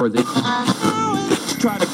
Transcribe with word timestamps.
Try 0.00 0.08
to 0.08 1.86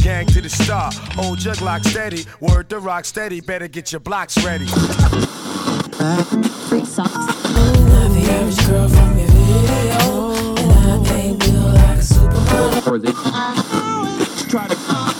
Gang 0.00 0.26
to 0.26 0.40
the 0.40 0.48
star, 0.48 0.92
old 1.18 1.38
jug 1.40 1.60
lock 1.60 1.82
steady, 1.82 2.24
word 2.38 2.68
to 2.68 2.78
rock 2.78 3.04
steady, 3.04 3.40
better 3.40 3.66
get 3.66 3.90
your 3.90 3.98
blocks 3.98 4.36
ready. 4.44 4.66
Not 4.66 4.76
the 8.14 8.26
average 8.30 8.66
girl 8.68 8.88
from 8.88 9.18
your 9.18 9.26
video, 9.26 10.30
and 10.56 11.04
I 11.04 11.16
ain't 11.16 11.40
built 11.40 11.74
like 11.74 11.98
a 11.98 12.02
supermodel. 12.02 12.80
try 14.48 14.68
to 14.68 15.19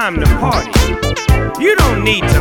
Time 0.00 0.18
to 0.18 0.26
party. 0.38 0.70
You 1.62 1.76
don't 1.76 2.02
need 2.02 2.22
to 2.22 2.39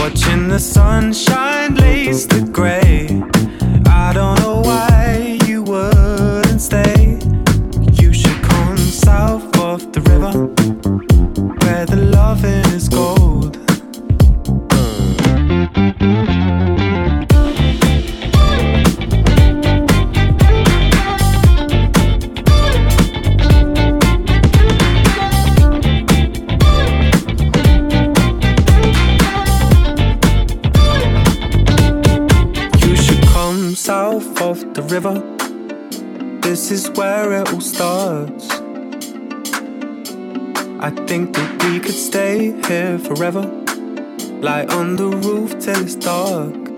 Watching 0.00 0.48
the 0.48 0.58
sunshine 0.58 1.74
lace 1.74 2.24
the 2.24 2.40
gray. 2.50 3.39
Think 41.10 41.34
that 41.34 41.64
we 41.64 41.80
could 41.80 41.92
stay 41.92 42.54
here 42.68 42.96
forever. 42.96 43.42
Lie 44.40 44.64
on 44.66 44.94
the 44.94 45.08
roof 45.08 45.58
till 45.58 45.82
it's 45.82 45.96
dark. 45.96 46.69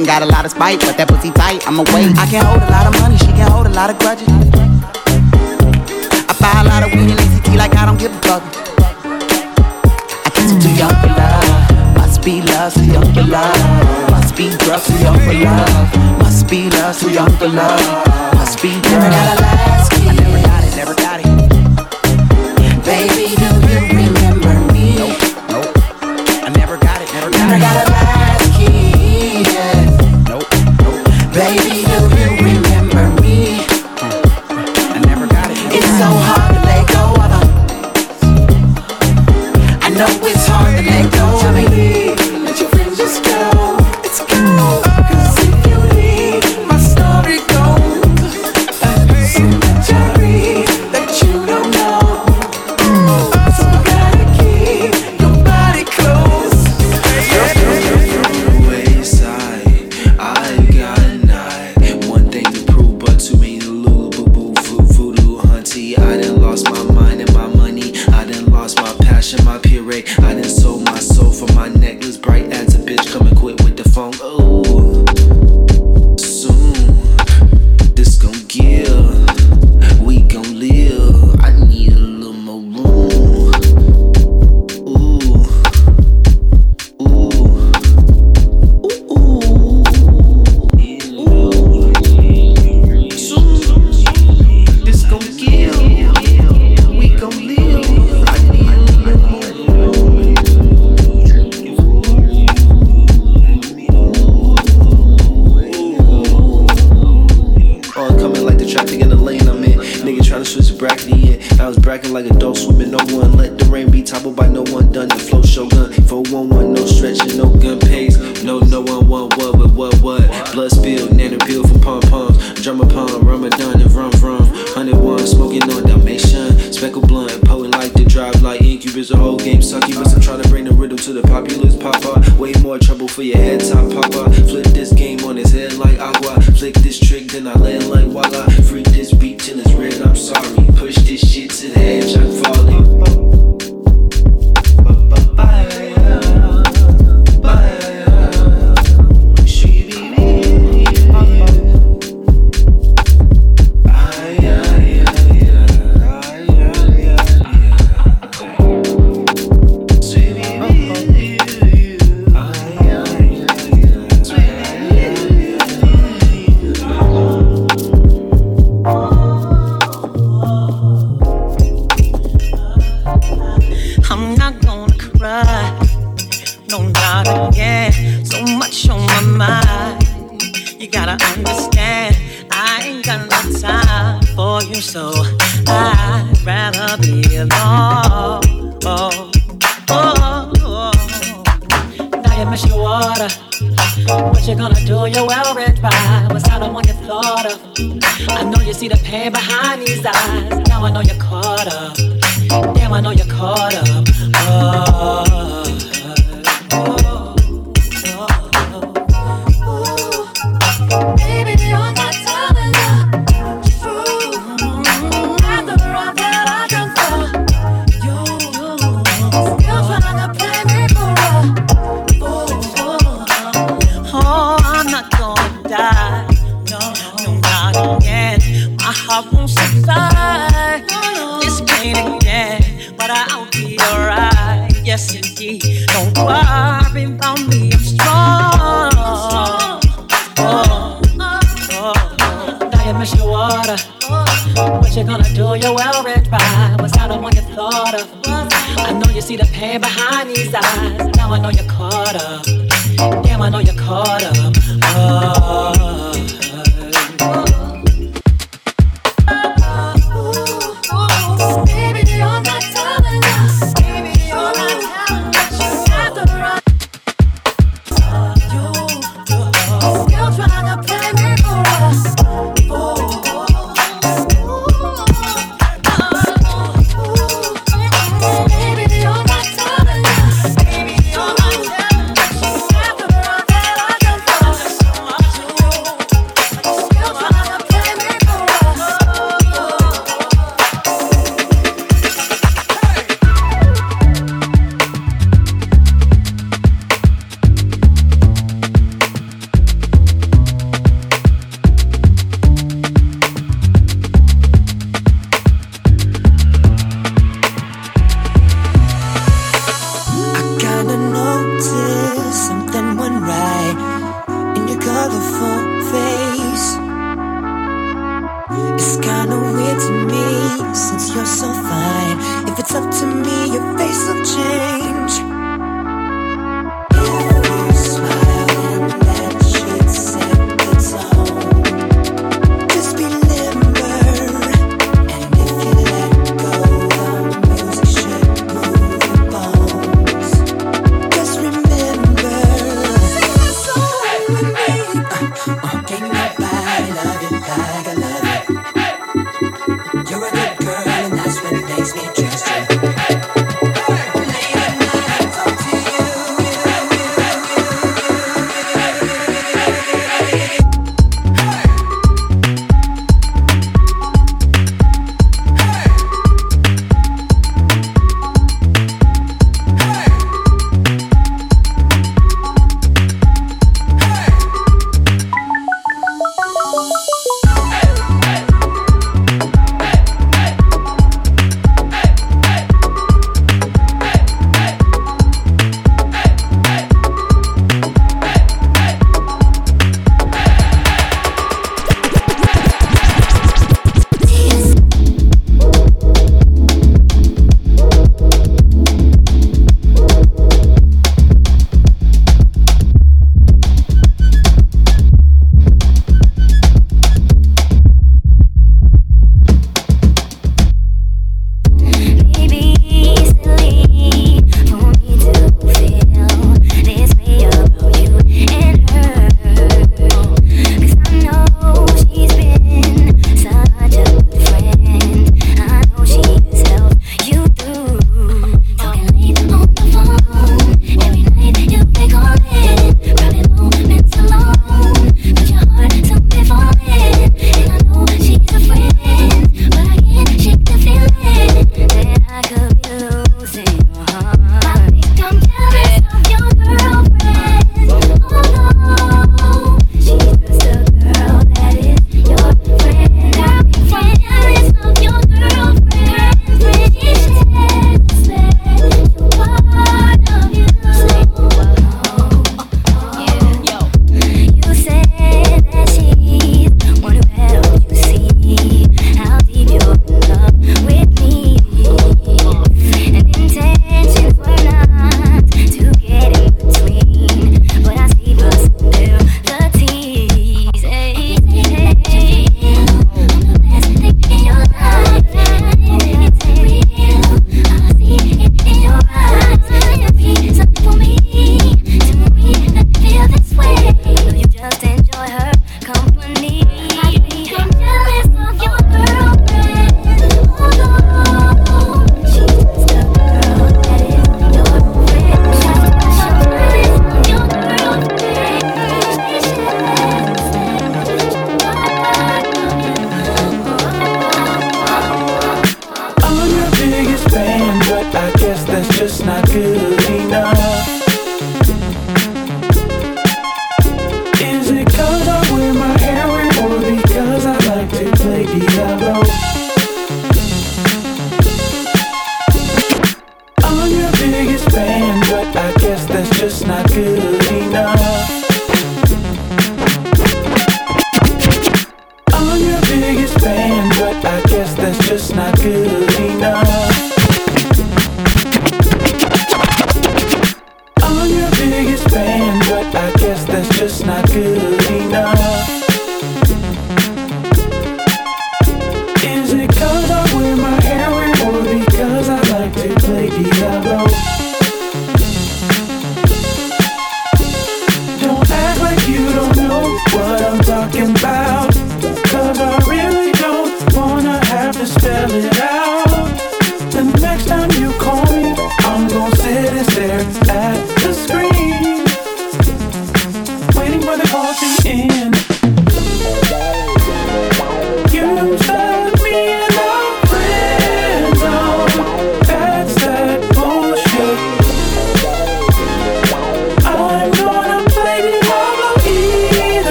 and 0.00 0.06
got 0.06 0.22
a 0.22 0.26
lot 0.26 0.46
of 0.46 0.50
spite, 0.50 0.80
but 0.80 0.96
that 0.96 1.08
pussy 1.08 1.30
tight, 1.30 1.60
I'ma 1.68 1.84
wait. 1.92 2.16
I 2.16 2.24
can't 2.24 2.46
hold 2.48 2.62
a 2.64 2.70
lot 2.72 2.88
of 2.88 2.96
money, 3.00 3.20
she 3.20 3.28
can't 3.36 3.52
hold 3.52 3.66
a 3.66 3.74
lot 3.76 3.92
of 3.92 3.98
grudges. 4.00 4.28
I 6.24 6.32
buy 6.40 6.64
a 6.64 6.66
lot 6.72 6.80
of 6.82 6.88
weed 6.96 7.12
and 7.12 7.20
ACT 7.20 7.48
like 7.60 7.76
I 7.76 7.84
don't 7.84 8.00
give 8.00 8.08
a 8.08 8.20
fuck. 8.24 8.42
I 10.24 10.28
guess 10.32 10.52
I'm 10.52 10.60
too 10.60 10.72
young 10.72 10.96
for 11.04 11.12
love. 11.12 12.00
Must 12.00 12.24
be 12.24 12.40
love, 12.40 12.72
too 12.72 12.88
young 12.88 13.12
for 13.12 13.24
love. 13.28 14.10
Must 14.10 14.32
be 14.36 14.48
drugs, 14.64 14.88
too 14.88 14.96
young 15.04 15.20
for 15.20 15.36
love. 15.36 16.18
Must 16.18 16.48
be 16.48 16.70
love, 16.70 16.98
too 16.98 17.10
young 17.12 17.32
for 17.36 17.48
love. 17.48 17.84
Must 18.34 18.62
be 18.62 18.80
drugs. 18.80 19.49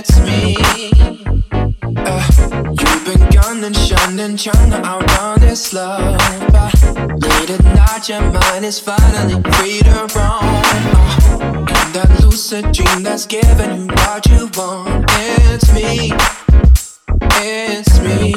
it's 0.00 0.18
me. 0.20 0.56
Uh, 1.96 2.24
you've 2.80 3.04
been 3.04 3.30
gunned 3.30 3.64
and 3.64 3.76
shunned 3.76 4.18
and 4.18 4.38
trying 4.38 4.70
to 4.70 4.78
outrun 4.82 5.40
this 5.40 5.74
love. 5.74 6.18
But 6.52 6.72
late 7.20 7.50
at 7.50 7.64
night, 7.64 8.08
your 8.08 8.22
mind 8.32 8.64
is 8.64 8.80
finally 8.80 9.42
free 9.54 9.80
to 9.80 9.98
roam. 10.16 10.40
Uh, 10.96 11.66
in 11.76 11.88
that 11.96 12.10
lucid 12.22 12.72
dream 12.72 13.02
that's 13.02 13.26
given 13.26 13.70
you 13.76 13.86
what 13.88 14.26
you 14.26 14.48
want, 14.56 15.04
it's 15.10 15.68
me. 15.74 16.12
It's 17.42 18.00
me. 18.00 18.32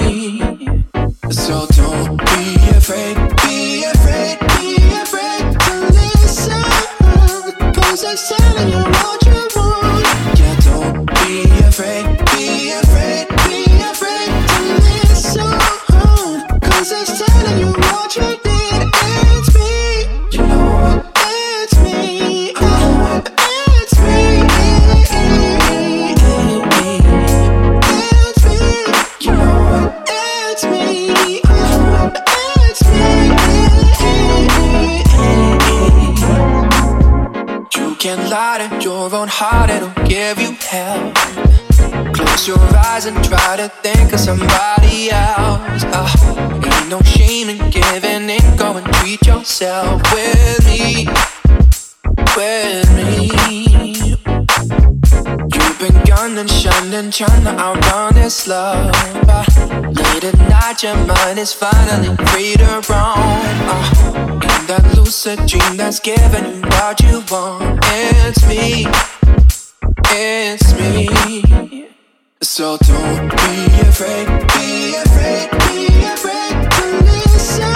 So 1.31 1.65
don't 1.79 2.17
be 2.17 2.45
afraid, 2.75 3.15
be 3.43 3.85
afraid, 3.85 4.37
be 4.57 4.69
afraid 5.03 5.43
to 5.65 5.73
listen. 5.97 6.63
Cause 7.73 8.03
I'm 8.03 8.17
telling 8.17 8.69
you 8.69 8.83
what. 8.91 9.22
own 39.23 39.29
heart, 39.29 39.69
it'll 39.69 40.03
give 40.05 40.37
you 40.37 40.51
hell. 40.59 41.13
Close 42.13 42.45
your 42.45 42.59
eyes 42.87 43.05
and 43.05 43.15
try 43.23 43.55
to 43.55 43.69
think 43.81 44.11
of 44.11 44.19
somebody 44.19 45.11
else. 45.11 45.83
Ah, 45.93 46.11
uh, 46.27 46.55
ain't 46.55 46.89
no 46.89 46.99
shame 47.03 47.47
in 47.49 47.57
giving 47.69 48.29
it 48.29 48.57
Go 48.57 48.75
and 48.75 48.85
treat 48.95 49.25
yourself 49.25 50.01
with 50.11 50.65
me, 50.65 51.07
with 52.35 52.89
me. 52.97 54.17
You've 55.79 55.91
been 55.91 56.03
gunning, 56.03 56.45
shunning, 56.45 57.09
trying 57.09 57.43
to 57.45 57.49
outrun 57.49 58.13
this 58.13 58.47
love. 58.47 58.91
Uh, 59.27 59.43
late 59.89 60.23
at 60.23 60.37
night, 60.37 60.83
your 60.83 60.95
mind 61.07 61.39
is 61.39 61.51
finally 61.51 62.15
free 62.27 62.53
to 62.53 62.65
roam. 62.87 63.57
Ah, 63.65 64.13
uh, 64.13 64.33
in 64.33 64.67
that 64.67 64.93
lucid 64.95 65.39
dream 65.47 65.75
that's 65.75 65.99
giving 65.99 66.45
you 66.45 66.61
what 66.61 67.01
you 67.01 67.23
want, 67.31 67.79
it's 67.85 68.47
me, 68.47 68.85
it's 70.11 70.73
me. 70.77 71.89
So 72.43 72.77
don't 72.77 73.31
be 73.31 73.65
afraid, 73.81 74.27
be 74.53 74.93
afraid, 74.93 75.49
be 75.65 75.87
afraid 76.05 76.69
to 76.69 76.85
listen. 77.01 77.73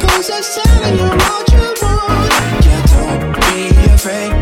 Cause 0.00 0.30
I'm 0.30 0.42
telling 0.42 0.96
you 0.96 1.10
what 1.20 1.52
you 1.52 1.66
want. 1.82 2.64
Yeah, 2.64 2.82
don't 2.86 3.34
be 3.44 3.92
afraid. 3.92 4.37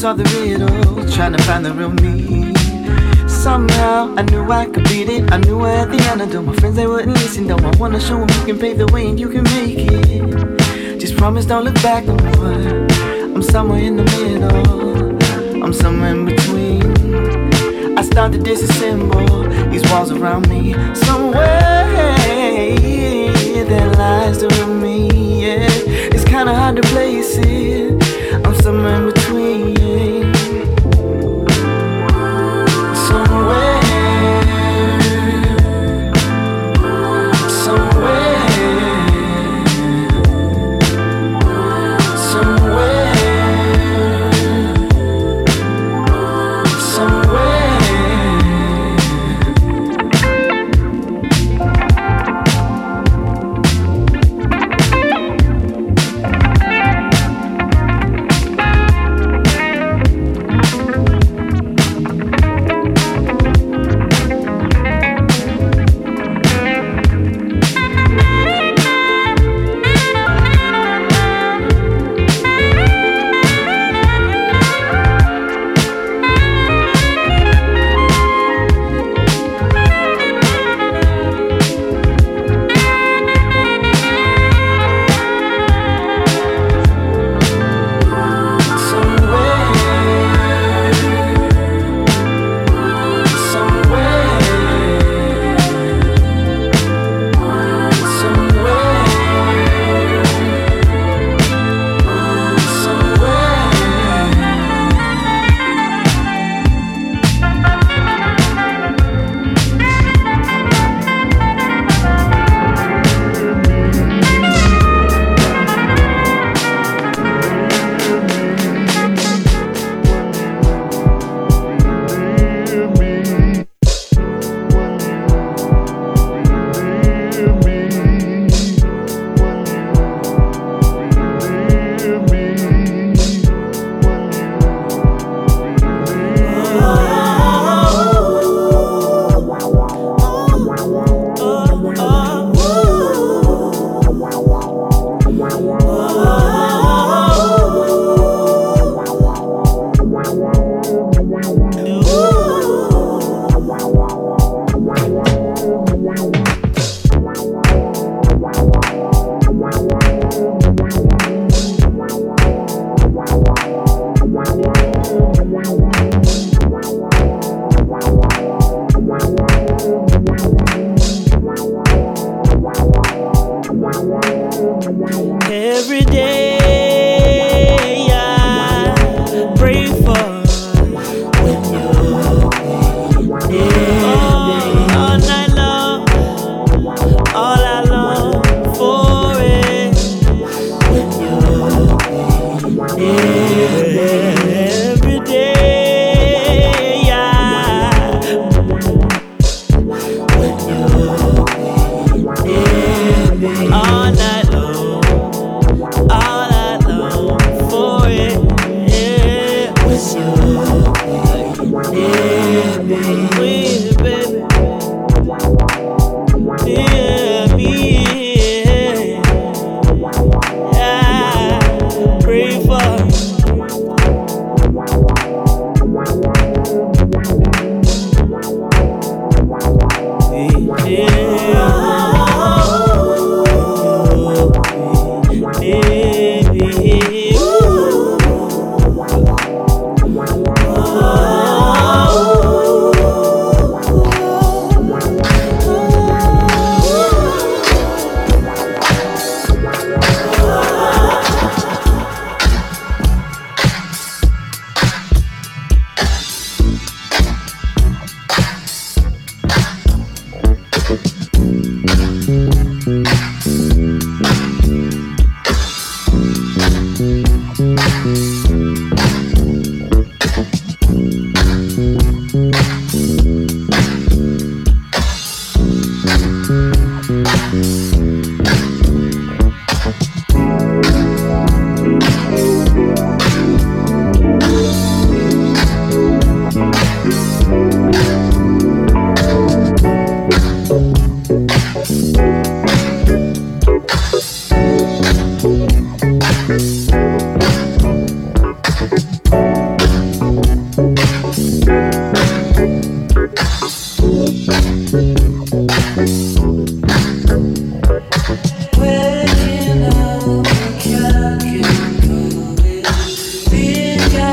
Cracked 0.00 0.18
the 0.18 0.24
the 0.24 0.40
riddle, 0.40 1.12
trying 1.12 1.32
to 1.32 1.42
find 1.42 1.64
the 1.66 1.72
real 1.72 1.90
me. 1.90 2.54
Somehow 3.28 4.14
I 4.16 4.22
knew 4.22 4.48
I 4.50 4.66
could 4.66 4.84
beat 4.84 5.08
it. 5.08 5.32
I 5.32 5.38
knew 5.38 5.62
had 5.62 5.90
the 5.90 6.00
antidote. 6.10 6.44
My 6.44 6.54
friends 6.54 6.76
they 6.76 6.86
wouldn't 6.86 7.14
listen 7.14 7.48
though. 7.48 7.56
I 7.56 7.76
wanna 7.78 8.00
show 8.00 8.18
them 8.18 8.28
you 8.28 8.46
can 8.46 8.58
pave 8.58 8.78
the 8.78 8.86
way 8.92 9.08
and 9.08 9.18
you 9.18 9.28
can 9.28 9.42
make 9.42 9.78
it. 9.78 11.00
Just 11.00 11.16
promise 11.16 11.46
don't 11.46 11.64
look 11.64 11.74
back 11.82 12.04
no 12.06 12.14
more. 12.14 12.86
I'm 13.34 13.42
somewhere 13.42 13.80
in 13.80 13.96
the 13.96 14.04
middle. 14.04 15.64
I'm 15.64 15.72
somewhere 15.72 16.12
in 16.12 16.26
between. 16.26 17.98
I 17.98 18.02
start 18.02 18.32
to 18.32 18.38
disassemble 18.38 19.70
these 19.72 19.82
walls 19.90 20.12
around 20.12 20.48
me. 20.48 20.74
Somewhere 20.94 21.56
that 23.68 23.98
lies 23.98 24.38
to 24.38 24.66
me. 24.66 25.08
Yeah, 25.44 25.66
it's 26.14 26.24
kinda 26.24 26.54
hard 26.54 26.76
to 26.76 26.82
place 26.82 27.36
it. 27.38 27.92
I'm 28.44 28.54
somewhere 28.62 28.94
in 28.94 29.06
between. 29.06 29.17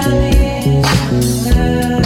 Love 0.06 0.68
is 0.68 1.48
love. 1.48 2.05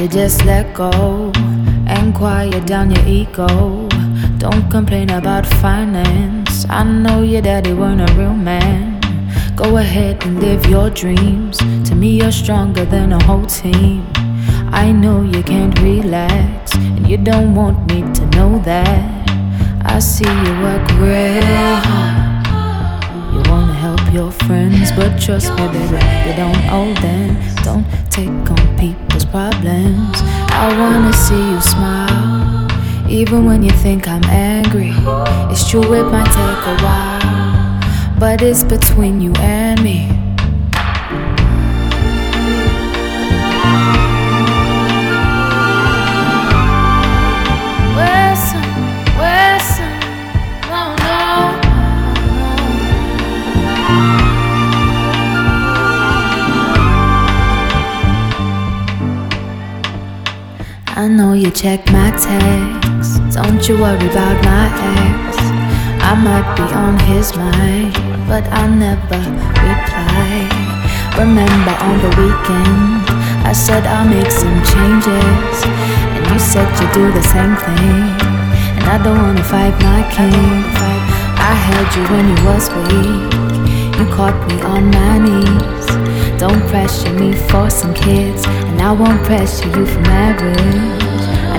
should 0.00 0.12
just 0.12 0.44
let 0.46 0.72
go 0.72 1.30
and 1.86 2.14
quiet 2.14 2.66
down 2.66 2.90
your 2.90 3.06
ego. 3.06 3.86
Don't 4.38 4.70
complain 4.70 5.10
about 5.10 5.44
finance. 5.60 6.64
I 6.70 6.84
know 6.84 7.22
your 7.22 7.42
daddy 7.42 7.74
weren't 7.74 8.00
a 8.08 8.14
real 8.14 8.32
man. 8.32 8.98
Go 9.56 9.76
ahead 9.76 10.24
and 10.24 10.40
live 10.40 10.64
your 10.64 10.88
dreams. 10.88 11.58
To 11.88 11.94
me, 11.94 12.16
you're 12.16 12.32
stronger 12.32 12.86
than 12.86 13.12
a 13.12 13.22
whole 13.24 13.44
team. 13.44 14.06
I 14.72 14.90
know 14.90 15.20
you 15.20 15.42
can't 15.42 15.78
relax, 15.80 16.74
and 16.74 17.06
you 17.06 17.18
don't 17.18 17.54
want 17.54 17.78
me 17.92 18.00
to 18.00 18.24
know 18.36 18.58
that. 18.60 19.30
I 19.84 19.98
see 19.98 20.24
you 20.24 20.52
work 20.64 20.84
real 20.92 21.76
hard. 21.88 23.04
You 23.34 23.42
wanna 23.50 23.74
help 23.74 24.00
your 24.14 24.30
friends, 24.30 24.92
but 24.92 25.20
trust 25.20 25.50
me, 25.56 25.66
baby, 25.74 26.00
you 26.26 26.32
don't 26.42 26.62
owe 26.78 26.94
them. 27.02 27.36
Don't 27.64 27.86
take 28.10 28.49
those 29.20 29.30
problems. 29.30 30.16
I 30.52 30.74
wanna 30.78 31.12
see 31.12 31.50
you 31.50 31.60
smile, 31.60 32.68
even 33.08 33.44
when 33.44 33.62
you 33.62 33.70
think 33.70 34.08
I'm 34.08 34.24
angry. 34.24 34.92
It's 35.50 35.68
true, 35.68 35.92
it 35.94 36.04
might 36.04 36.26
take 36.26 36.66
a 36.66 36.76
while, 36.82 38.18
but 38.18 38.42
it's 38.42 38.64
between 38.64 39.20
you 39.20 39.32
and 39.36 39.82
me. 39.82 40.19
Know 61.20 61.34
you 61.34 61.50
check 61.50 61.80
my 61.92 62.10
texts. 62.12 63.20
Don't 63.36 63.60
you 63.68 63.74
worry 63.76 64.08
about 64.12 64.36
my 64.50 64.66
ex. 64.96 65.36
I 66.10 66.12
might 66.26 66.48
be 66.56 66.64
on 66.84 66.94
his 67.10 67.36
mind, 67.36 67.92
but 68.30 68.44
I 68.60 68.64
never 68.86 69.20
reply. 69.68 70.48
Remember 71.20 71.74
on 71.88 71.96
the 72.04 72.12
weekend, 72.20 73.04
I 73.50 73.52
said 73.52 73.82
I'll 73.84 74.08
make 74.08 74.32
some 74.42 74.58
changes, 74.72 75.56
and 76.14 76.22
you 76.30 76.38
said 76.52 76.68
you'd 76.80 76.92
do 77.00 77.06
the 77.12 77.26
same 77.34 77.54
thing. 77.66 78.04
And 78.76 78.84
I 78.94 78.96
don't 79.04 79.20
wanna 79.24 79.44
fight 79.44 79.76
my 79.90 80.00
king. 80.16 80.64
I 81.50 81.52
held 81.66 81.90
you 81.96 82.04
when 82.12 82.26
you 82.32 82.38
was 82.48 82.64
weak. 82.76 83.32
You 83.98 84.06
caught 84.16 84.38
me 84.48 84.56
on 84.74 84.82
my 84.98 85.14
knees. 85.26 85.86
Don't 86.40 86.62
pressure 86.72 87.12
me 87.12 87.30
for 87.50 87.68
some 87.68 87.92
kids, 87.92 88.42
and 88.68 88.80
I 88.80 88.92
won't 88.92 89.22
pressure 89.24 89.68
you 89.76 89.84
for 89.84 90.00
marriage. 90.14 91.09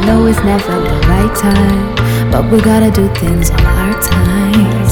I 0.02 0.06
know 0.06 0.26
it's 0.26 0.43
never 0.43 0.82
the 0.82 0.99
right 1.08 1.36
time, 1.36 2.32
but 2.32 2.52
we 2.52 2.60
gotta 2.60 2.89
do 2.89 3.08
things 3.22 3.52
on 3.52 3.62
our 3.62 4.02
time. 4.02 4.88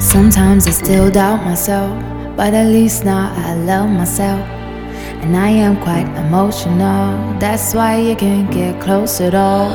Sometimes 0.00 0.66
I 0.66 0.70
still 0.70 1.10
doubt 1.10 1.44
myself, 1.44 1.92
but 2.34 2.54
at 2.54 2.68
least 2.68 3.04
now 3.04 3.30
I 3.36 3.56
love 3.56 3.90
myself. 3.90 4.40
And 5.20 5.36
I 5.36 5.48
am 5.50 5.76
quite 5.82 6.08
emotional, 6.16 7.38
that's 7.38 7.74
why 7.74 7.98
you 7.98 8.16
can't 8.16 8.50
get 8.50 8.80
close 8.80 9.20
at 9.20 9.34
all. 9.34 9.68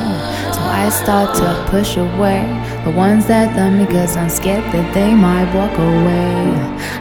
So 0.52 0.60
I 0.60 0.88
start 0.88 1.36
to 1.36 1.70
push 1.70 1.96
away 1.96 2.42
the 2.84 2.90
ones 2.90 3.26
that 3.26 3.54
love 3.56 3.74
me, 3.74 3.86
cause 3.86 4.16
I'm 4.16 4.28
scared 4.28 4.64
that 4.72 4.92
they 4.92 5.14
might 5.14 5.54
walk 5.54 5.78
away. 5.78 6.50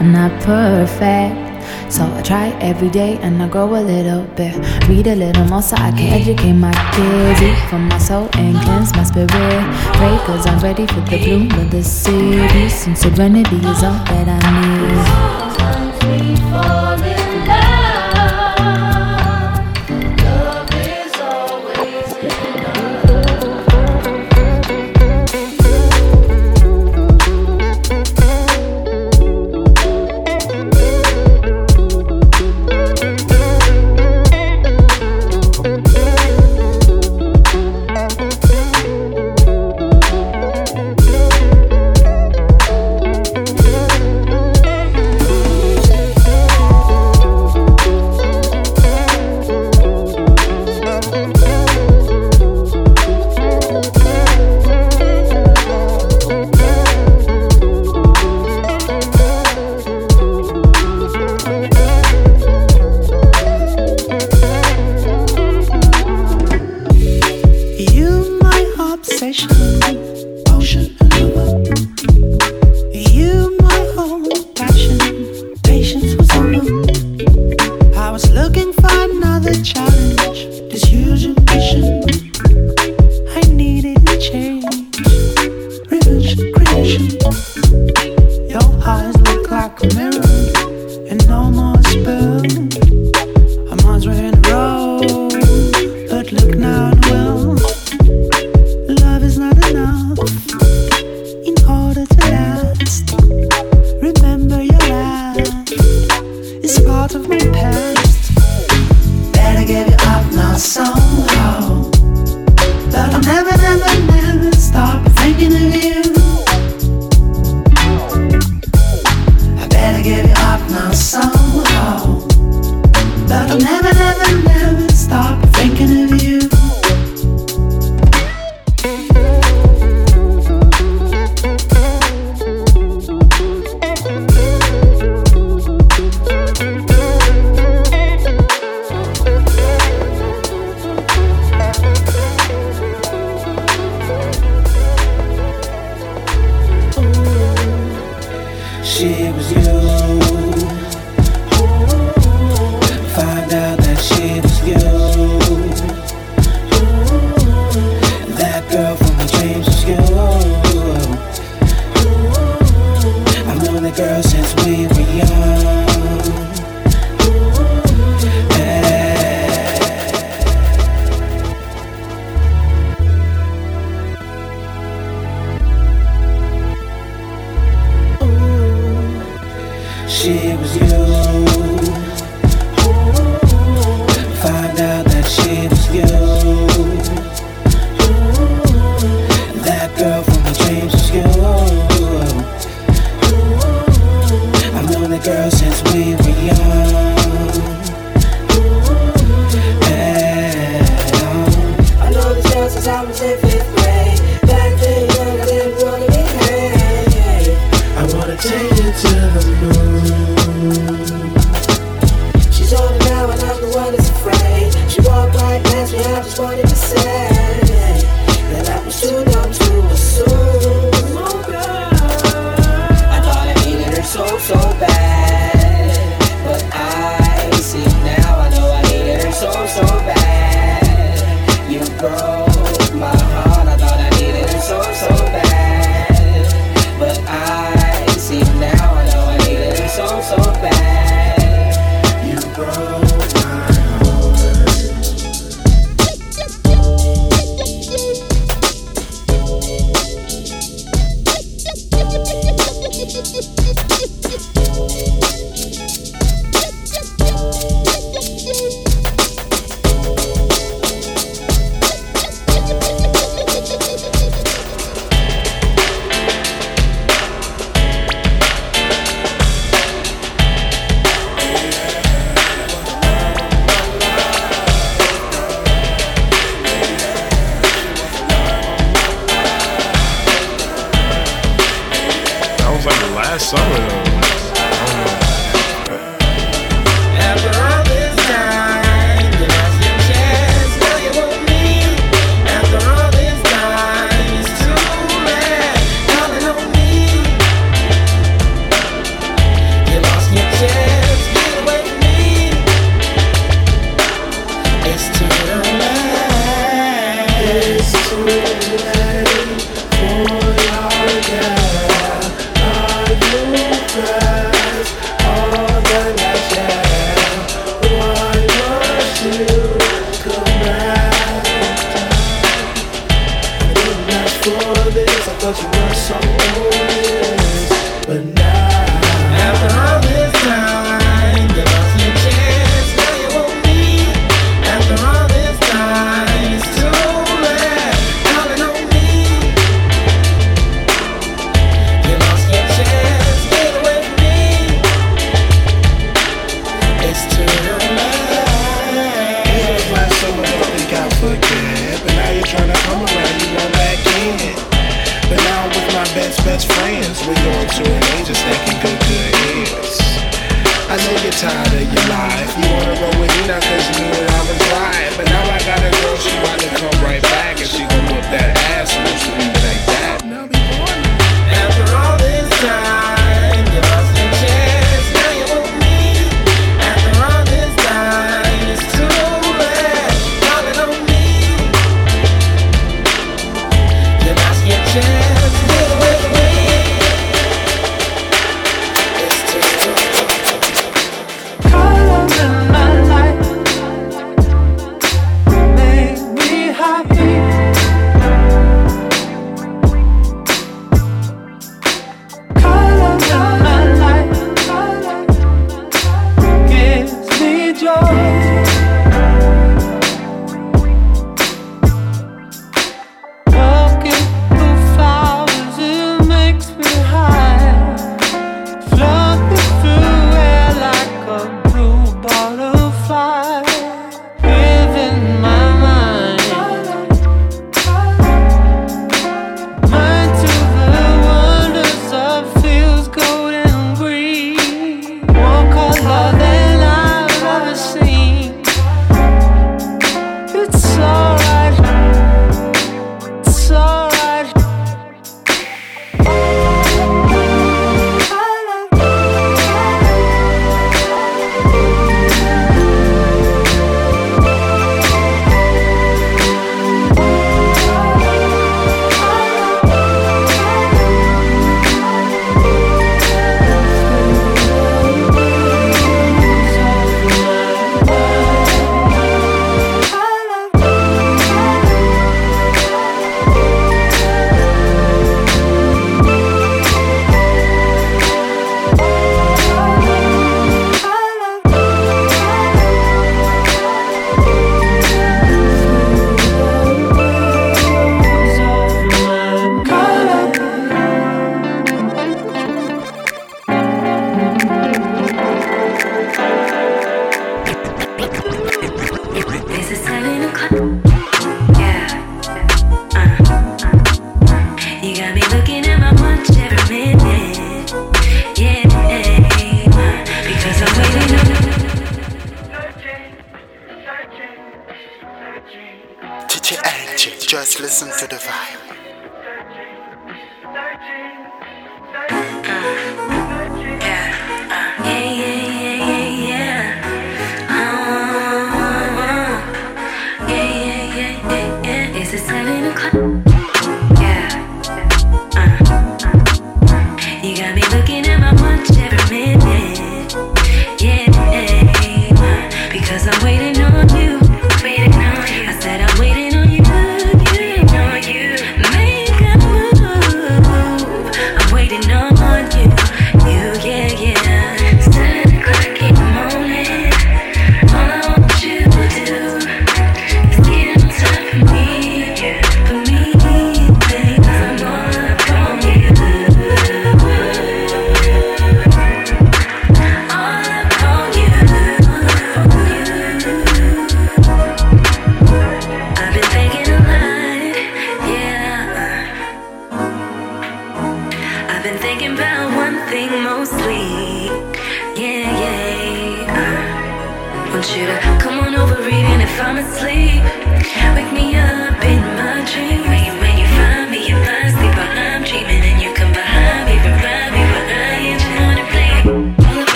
I'm 0.00 0.10
not 0.10 0.32
perfect. 0.42 1.45
So 1.88 2.04
I 2.12 2.22
try 2.22 2.48
every 2.60 2.90
day 2.90 3.18
and 3.22 3.42
I 3.42 3.48
grow 3.48 3.74
a 3.74 3.82
little 3.82 4.24
bit. 4.34 4.54
Read 4.88 5.06
a 5.06 5.14
little 5.14 5.44
more 5.44 5.62
so 5.62 5.76
I 5.76 5.92
can 5.92 6.12
educate 6.20 6.52
my 6.52 6.72
kids. 6.94 7.40
Eat 7.42 7.56
from 7.70 7.88
my 7.88 7.98
soul 7.98 8.28
and 8.34 8.56
cleanse 8.64 8.94
my 8.94 9.04
spirit. 9.04 9.30
Pray 9.30 10.18
cause 10.26 10.46
I'm 10.46 10.58
ready 10.60 10.86
for 10.86 11.00
the 11.00 11.18
bloom 11.18 11.50
of 11.52 11.70
the 11.70 11.82
city. 11.82 12.38
And 12.86 12.98
serenity 12.98 13.56
is 13.56 13.82
all 13.84 14.02
that 14.10 14.28
I 14.28 14.40
need. 14.60 15.36
Fall 16.50 17.02
in 17.02 17.25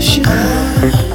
Miss 0.00 1.09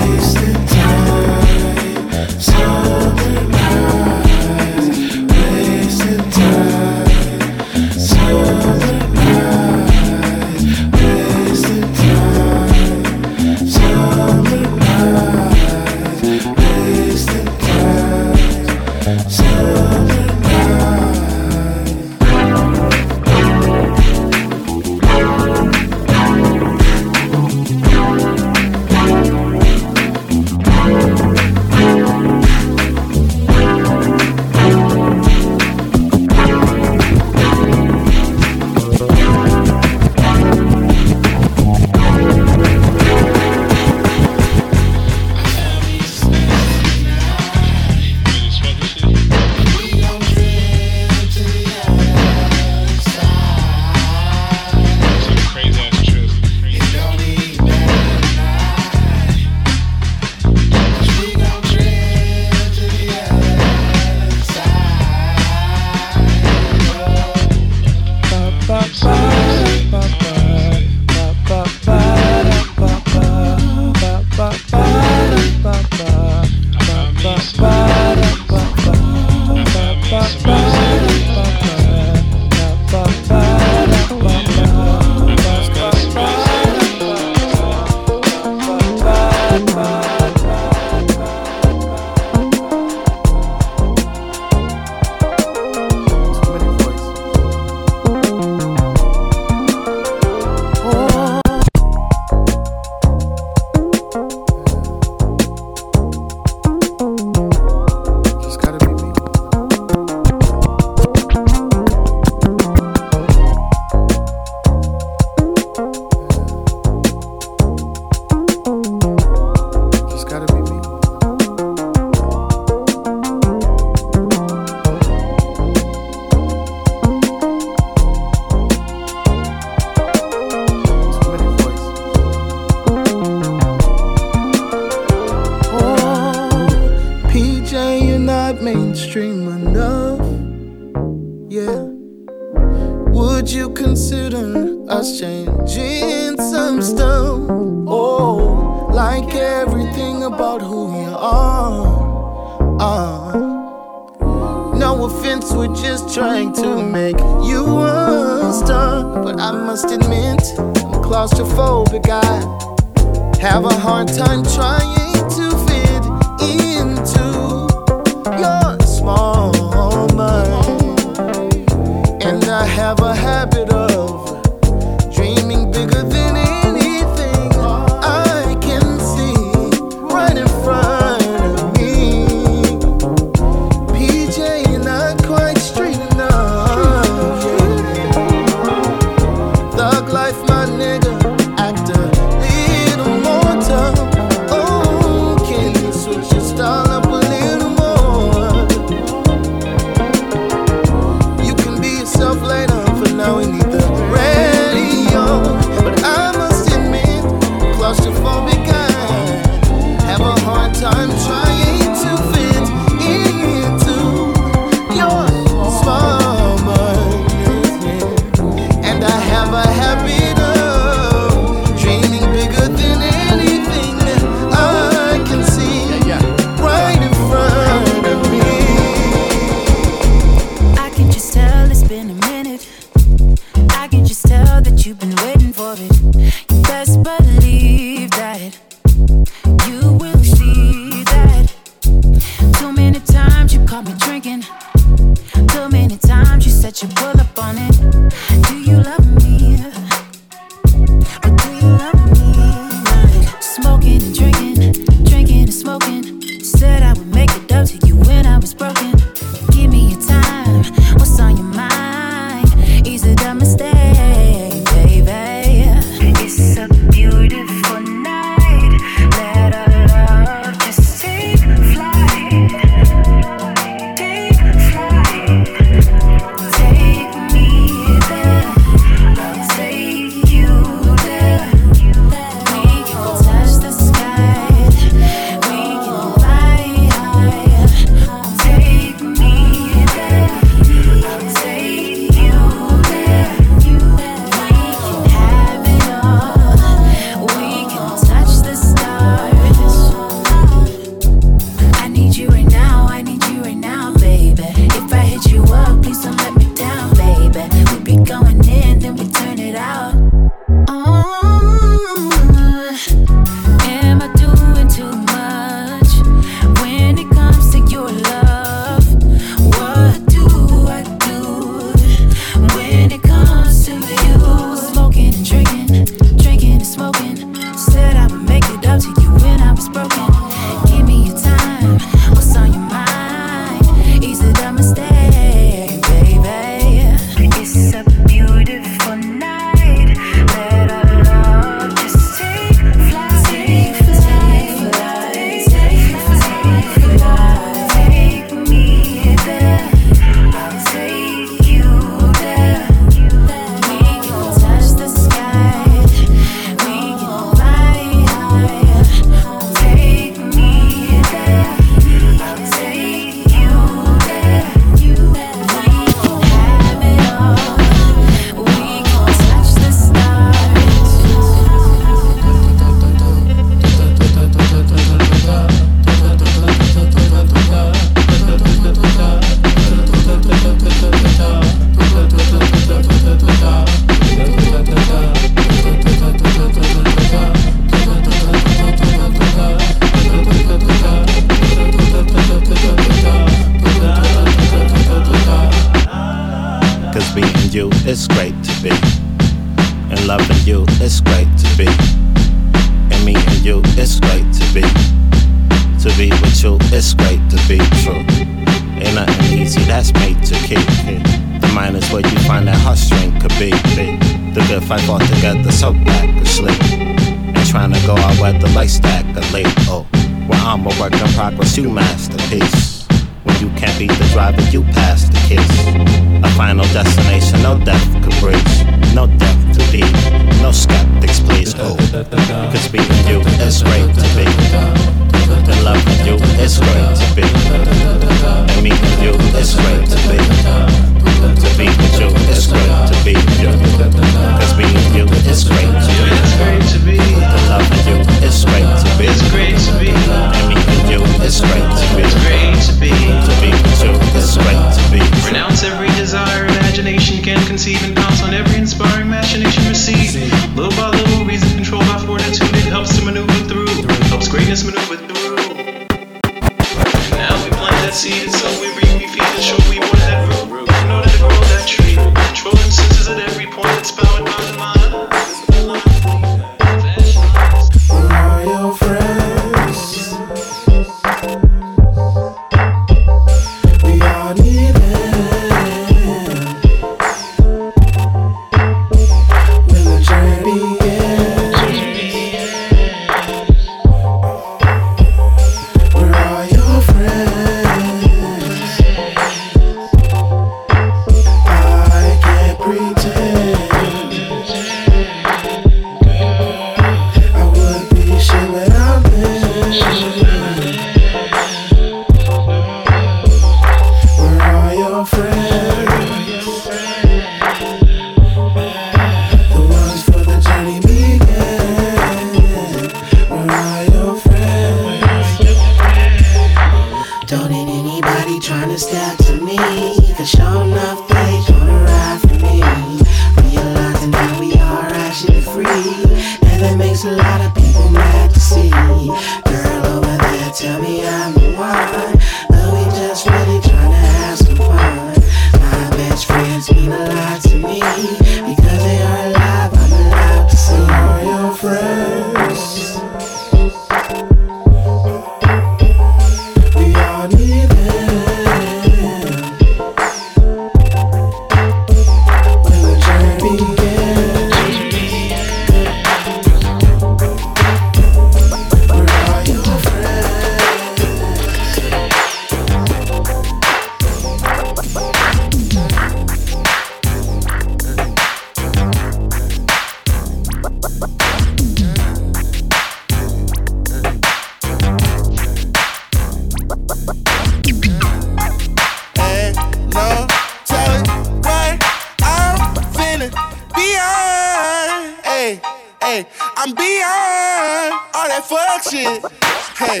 Hey. 598.50 600.00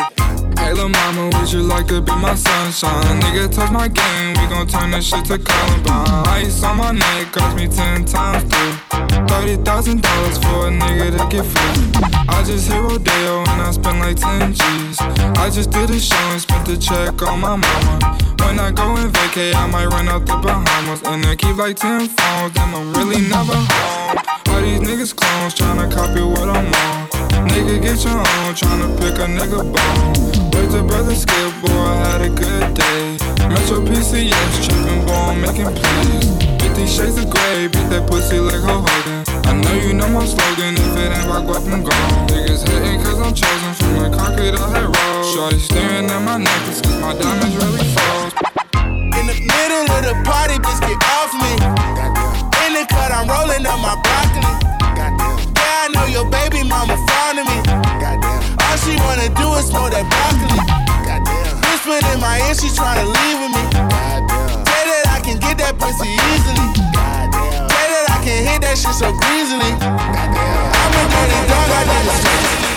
Hey, 0.58 0.72
lil' 0.72 0.88
mama, 0.88 1.30
would 1.38 1.52
you 1.52 1.62
like 1.62 1.86
to 1.86 2.00
be 2.00 2.10
my 2.16 2.34
sunshine? 2.34 3.20
Nigga, 3.20 3.48
touch 3.48 3.70
my 3.70 3.86
game, 3.86 4.30
we 4.30 4.48
gon' 4.48 4.66
turn 4.66 4.90
this 4.90 5.06
shit 5.06 5.24
to 5.26 5.38
Columbine. 5.38 6.26
Ice 6.26 6.64
on 6.64 6.78
my 6.78 6.90
neck 6.90 7.30
cost 7.30 7.56
me 7.56 7.68
ten 7.68 8.04
times 8.04 8.42
through. 8.52 9.26
Thirty 9.28 9.56
thousand 9.62 10.02
dollars 10.02 10.38
for 10.38 10.66
a 10.66 10.70
nigga 10.70 11.16
to 11.16 11.36
get 11.36 11.46
free. 11.46 12.02
I 12.28 12.42
just 12.44 12.66
hit 12.66 12.82
Rodeo 12.82 13.38
and 13.40 13.62
I 13.62 13.70
spent 13.70 14.00
like 14.00 14.16
ten 14.16 14.52
G's. 14.52 14.98
I 15.00 15.48
just 15.48 15.70
did 15.70 15.88
a 15.90 16.00
show 16.00 16.16
and 16.16 16.40
spent 16.40 16.66
the 16.66 16.76
check 16.76 17.22
on 17.22 17.40
my 17.40 17.54
mama. 17.54 18.18
When 18.40 18.58
I 18.58 18.72
go 18.72 18.96
and 18.96 19.12
vacay, 19.12 19.54
I 19.54 19.68
might 19.68 19.86
run 19.86 20.08
out 20.08 20.26
the 20.26 20.34
Bahamas 20.34 21.02
and 21.04 21.24
I 21.24 21.36
keep 21.36 21.56
like 21.56 21.76
ten 21.76 22.08
phones, 22.08 22.56
and 22.56 22.74
I'm 22.74 22.92
really 22.94 23.22
never 23.28 23.54
home. 23.54 24.39
These 24.60 24.80
niggas 24.80 25.16
clones 25.16 25.54
tryna 25.54 25.90
copy 25.90 26.20
what 26.20 26.48
I'm 26.48 26.68
on. 26.68 27.08
Nigga, 27.48 27.80
get 27.80 28.04
your 28.04 28.20
own, 28.20 28.52
tryna 28.52 28.92
pick 29.00 29.16
a 29.16 29.24
nigga 29.24 29.64
bone. 29.64 30.12
Where's 30.52 30.74
the 30.74 30.84
brother 30.84 31.14
skip, 31.14 31.48
boy? 31.64 31.72
I 31.72 31.96
had 32.04 32.20
a 32.20 32.28
good 32.28 32.74
day. 32.76 33.16
Metro 33.48 33.80
PCS, 33.80 34.68
trippin', 34.68 35.06
boy, 35.06 35.16
I'm 35.16 35.40
making 35.40 35.72
plays. 35.72 36.28
50 36.60 36.86
shades 36.86 37.16
of 37.16 37.30
gray, 37.30 37.72
beat 37.72 37.88
that 37.88 38.04
pussy 38.06 38.38
like 38.38 38.60
Hulk 38.60 38.84
Hogan. 38.84 39.24
I 39.48 39.56
know 39.56 39.74
you 39.80 39.94
know 39.94 40.08
my 40.12 40.26
slogan, 40.28 40.76
if 40.76 40.96
it 40.96 41.08
ain't 41.08 41.26
rock, 41.26 41.48
what 41.48 41.64
I'm 41.64 41.80
gone. 41.80 42.28
Niggas 42.28 42.68
hating 42.68 43.00
cause 43.00 43.16
I'm 43.16 43.32
chosen 43.32 43.72
from 43.80 43.92
the 44.04 44.10
concrete 44.12 44.52
I 44.52 44.66
hit 44.76 44.84
road. 44.92 45.24
Shorty 45.32 45.58
staring 45.58 46.04
at 46.04 46.20
my 46.20 46.36
necklace 46.36 46.82
cause 46.84 47.00
my 47.00 47.16
diamonds 47.16 47.56
really 47.56 47.84
froze. 47.96 48.32
In 49.16 49.24
the 49.24 49.40
middle 49.40 49.88
of 49.88 50.02
the 50.04 50.14
party, 50.28 50.60
bitch, 50.60 50.80
get 50.84 51.00
off 51.16 51.32
me. 51.40 51.79
The 52.80 52.86
cut, 52.86 53.12
I'm 53.12 53.28
rolling 53.28 53.66
up 53.68 53.76
my 53.84 53.92
broccoli. 53.92 54.40
Yeah, 54.40 55.84
I 55.84 55.92
know 55.92 56.08
your 56.08 56.24
baby 56.32 56.64
mama 56.64 56.96
fond 57.12 57.36
of 57.36 57.44
me. 57.44 57.60
All 58.56 58.76
she 58.80 58.96
wanna 59.04 59.28
do 59.36 59.52
is 59.60 59.68
smoke 59.68 59.92
that 59.92 60.08
broccoli. 60.08 60.56
Goddamn. 61.04 61.60
Whisper 61.68 62.00
in 62.00 62.20
my 62.24 62.40
ear, 62.40 62.56
she 62.56 62.72
tryna 62.72 63.04
leave 63.04 63.36
with 63.36 63.52
me. 63.52 63.64
Goddamn. 63.76 64.64
Say 64.64 64.82
that 64.88 65.12
I 65.12 65.20
can 65.20 65.36
get 65.44 65.60
that 65.60 65.76
pussy 65.76 66.08
easily. 66.08 66.72
Goddamn. 66.96 67.68
Say 67.68 67.84
that 67.84 68.06
I 68.16 68.18
can 68.24 68.48
hit 68.48 68.64
that 68.64 68.80
shit 68.80 68.96
so 68.96 69.12
greasily. 69.12 69.76
I'm 69.76 70.92
a 70.96 71.02
dirty 71.04 71.40
dog, 71.52 71.68
I 71.68 71.84
got 71.84 72.69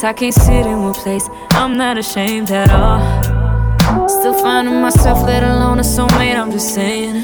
place. 0.00 0.04
I 0.04 0.12
can't 0.12 0.34
sit 0.34 0.66
in 0.66 0.82
one 0.82 0.94
place. 0.94 1.28
I'm 1.52 1.76
not 1.76 1.98
ashamed 1.98 2.50
at 2.50 2.70
all. 2.70 4.08
Still 4.08 4.34
finding 4.34 4.80
myself, 4.80 5.22
let 5.26 5.42
alone 5.42 5.78
a 5.78 5.82
soulmate. 5.82 6.36
I'm 6.36 6.50
just 6.50 6.74
saying. 6.74 7.22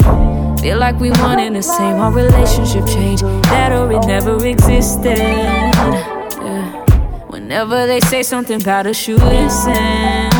Feel 0.58 0.78
like 0.78 0.98
we 1.00 1.10
one 1.10 1.38
in 1.38 1.54
the 1.54 1.62
same. 1.62 1.96
Our 2.00 2.12
relationship 2.12 2.86
changed. 2.86 3.24
That 3.50 3.72
or 3.72 3.90
it 3.92 4.06
never 4.06 4.44
existed. 4.46 5.18
Yeah. 5.18 6.84
Whenever 7.28 7.86
they 7.86 8.00
say 8.00 8.22
something 8.22 8.60
about 8.60 8.86
us, 8.86 9.08
you 9.08 9.16
listen. 9.16 10.30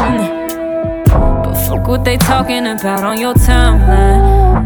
But 1.42 1.54
fuck 1.66 1.86
what 1.88 2.04
they 2.04 2.16
talking 2.16 2.66
about 2.66 3.04
on 3.04 3.20
your 3.20 3.34
timeline. 3.34 4.64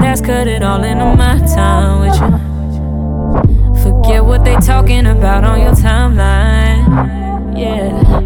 That's 0.00 0.20
cut 0.20 0.46
it 0.46 0.62
all 0.62 0.82
into 0.82 1.04
my 1.16 1.38
time 1.54 2.00
with 2.00 2.20
you. 2.20 2.45
Get 4.06 4.24
what 4.24 4.44
they 4.44 4.54
talking 4.56 5.06
about 5.06 5.44
on 5.44 5.60
your 5.60 5.72
timeline. 5.72 7.58
Yeah. 7.58 8.24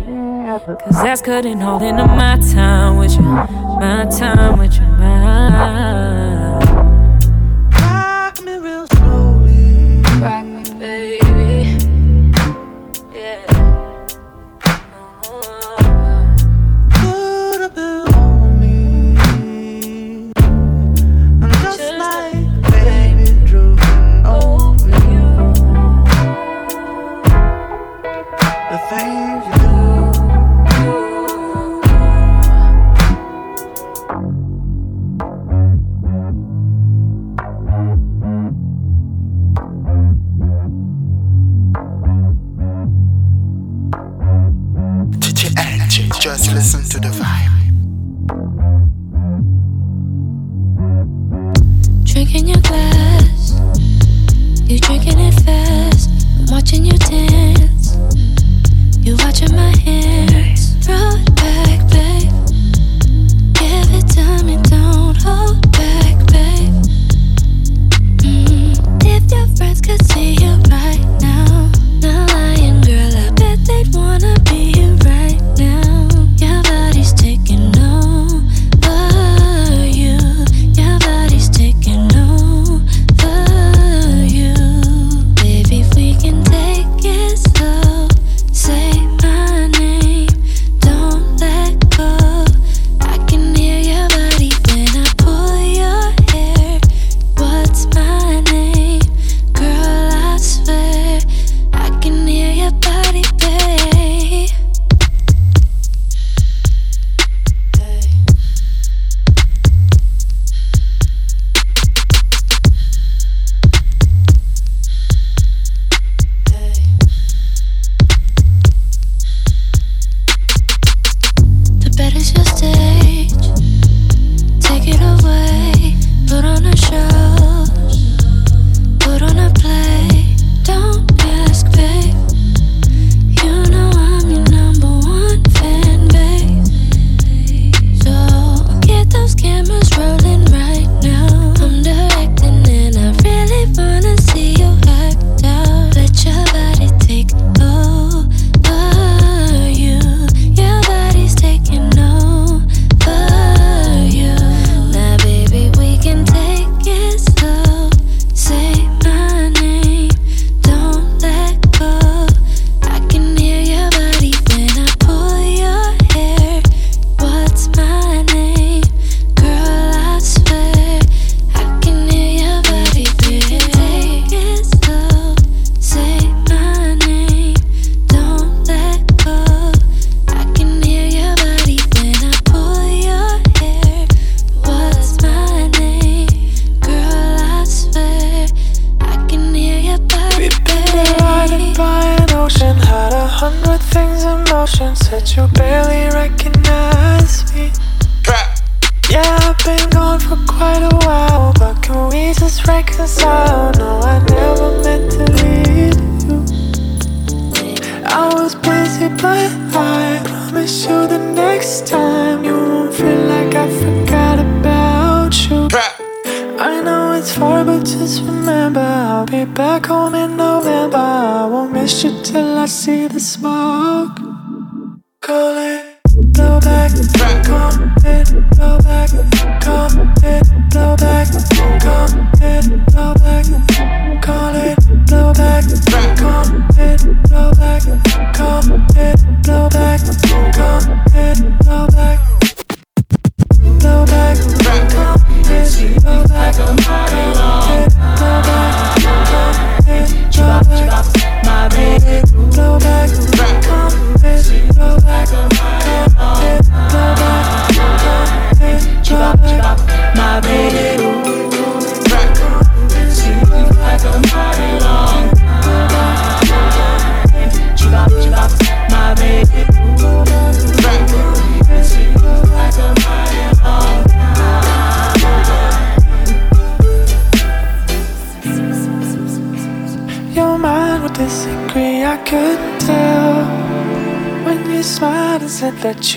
Cause 0.67 1.03
that's 1.03 1.23
cutting 1.23 1.63
all 1.63 1.83
into 1.83 2.07
my 2.07 2.37
time 2.53 2.99
with 2.99 3.13
you. 3.15 3.23
My 3.23 4.07
time 4.11 4.59
with 4.59 4.75
you. 4.75 4.83
My 4.83 6.20
Just 46.21 46.53
listen 46.53 46.85
to 46.91 47.01
the 47.01 47.09
vibe. 47.09 47.57
Drinking 52.05 52.47
your 52.47 52.61
glass, 52.61 53.55
you 54.71 54.79
drinking 54.79 55.19
it 55.19 55.33
fast. 55.41 56.11
I'm 56.39 56.47
watching 56.55 56.85
you 56.85 56.99
dance, 56.99 57.97
you 58.99 59.17
watching 59.17 59.57
my. 59.57 59.70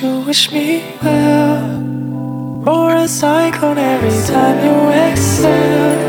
You 0.01 0.21
wish 0.21 0.51
me 0.51 0.83
well. 1.03 1.79
More 2.65 2.95
a 2.95 3.07
cyclone 3.07 3.77
every 3.77 4.09
time 4.25 4.57
you 4.65 4.89
exhale. 4.89 5.99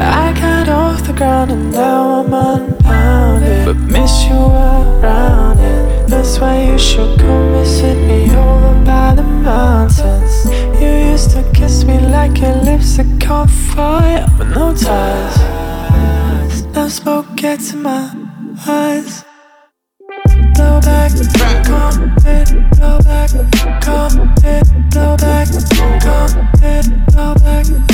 I 0.00 0.32
got 0.38 0.68
off 0.68 1.06
the 1.06 1.12
ground 1.12 1.50
and 1.50 1.72
now 1.72 2.20
I'm 2.20 2.32
unbounded. 2.32 3.64
But 3.64 3.76
miss 3.76 4.24
you 4.24 4.36
around 4.36 5.58
it. 5.58 6.08
That's 6.08 6.38
why 6.38 6.64
you 6.64 6.78
should 6.78 7.18
come 7.18 7.52
visit 7.52 7.96
me 8.06 8.24
over 8.36 8.84
by 8.84 9.14
the 9.14 9.22
mountains. 9.22 10.44
You 10.80 11.12
used 11.12 11.30
to 11.30 11.42
kiss 11.54 11.84
me 11.84 11.98
like 11.98 12.38
your 12.40 12.54
lips 12.56 12.96
that 12.98 13.20
caught 13.20 13.50
fire, 13.50 14.26
but 14.36 14.48
no 14.48 14.74
ties. 14.74 15.36
Now 16.74 16.88
smoke 16.88 17.34
gets 17.36 17.72
in 17.72 17.82
my 17.82 18.12
eyes. 18.66 19.24
Blow 20.54 20.80
back, 20.80 21.12
come 21.92 22.16
it, 24.44 24.90
blow 24.90 25.16
back, 25.16 25.48
come 26.00 26.48
it, 26.62 27.12
blow 27.12 27.34
back, 27.34 27.91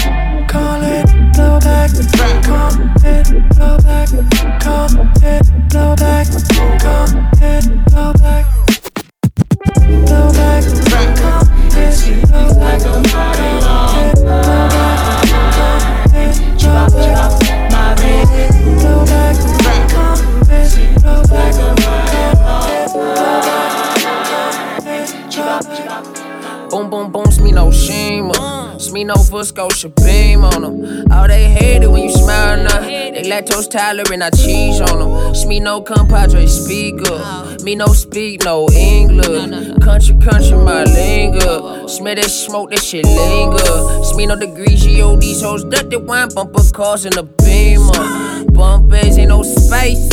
Smino 28.98 29.30
for 29.30 29.44
Scotia 29.44 29.90
Beam 29.90 30.42
on 30.42 30.62
them. 30.62 31.06
Oh, 31.12 31.28
they 31.28 31.48
hate 31.48 31.84
it 31.84 31.88
when 31.90 32.02
you 32.02 32.10
smile 32.10 32.64
now. 32.64 32.80
They 32.80 33.22
lactose 33.30 33.70
tolerant, 33.70 34.22
I 34.24 34.30
cheese 34.30 34.80
on 34.80 34.98
them. 34.98 35.62
no 35.62 35.80
compadre 35.80 36.48
speaker. 36.48 37.56
Me 37.62 37.76
no 37.76 37.86
speak 37.86 38.42
no 38.44 38.68
English. 38.70 39.78
Country, 39.84 40.16
country, 40.18 40.56
my 40.56 40.82
lingo. 40.82 41.86
Smell 41.86 42.16
that 42.16 42.24
smoke, 42.24 42.70
that 42.70 42.80
shit 42.80 43.04
linger. 43.04 43.58
Smino 44.02 44.36
degrees, 44.38 44.84
yo, 44.84 45.14
these 45.14 45.42
hoes 45.42 45.62
dirty 45.62 45.96
wine 45.96 46.30
bumper 46.34 46.62
cars 46.72 47.06
in 47.06 47.12
the 47.12 47.22
beamer. 47.22 48.50
Bump 48.50 48.92
ain't 48.94 49.28
no 49.28 49.44
space. 49.44 50.08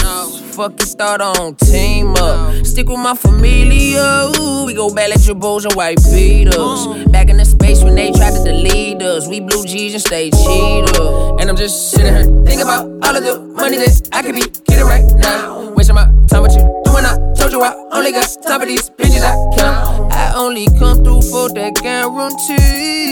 Fuck 0.55 0.79
you 0.79 0.85
thought 0.85 1.19
on 1.19 1.55
team 1.55 2.15
up. 2.15 2.65
Stick 2.65 2.87
with 2.87 2.99
my 2.99 3.13
familia. 3.13 4.31
We 4.65 4.73
go 4.73 4.93
back 4.93 5.09
like 5.09 5.25
your 5.27 5.35
bulls 5.35 5.65
and 5.65 5.73
white 5.73 5.97
beaters. 6.05 6.55
Mm. 6.55 7.11
Back 7.11 7.27
in 7.27 7.35
the 7.35 7.43
space 7.43 7.83
when 7.83 7.93
they 7.95 8.09
tried 8.13 8.31
to 8.31 8.41
delete 8.41 9.01
us. 9.01 9.27
We 9.27 9.41
blue 9.41 9.65
G's 9.65 9.95
and 9.95 10.01
stay 10.01 10.31
cheater. 10.31 11.41
And 11.41 11.49
I'm 11.49 11.57
just 11.57 11.91
sitting 11.91 12.07
here 12.07 12.23
thinking 12.45 12.61
about 12.61 12.85
all 13.03 13.17
of 13.17 13.23
the 13.25 13.37
money 13.53 13.75
that 13.75 14.07
I 14.13 14.21
could 14.21 14.35
be 14.35 14.43
getting 14.63 14.85
right 14.85 15.03
now. 15.15 15.71
Wasting 15.71 15.95
my 15.95 16.05
time 16.29 16.43
with 16.43 16.53
you. 16.53 16.63
Doing 16.85 17.03
I 17.03 17.17
told 17.37 17.51
you 17.51 17.61
I 17.61 17.75
only 17.91 18.13
got 18.13 18.25
time 18.41 18.61
for 18.61 18.65
these 18.65 18.89
bitches 18.91 19.23
I 19.23 19.57
count. 19.57 20.13
I 20.13 20.35
only 20.35 20.67
come 20.79 21.03
through 21.03 21.23
for 21.23 21.49
that 21.49 21.75
guarantee. 21.83 23.11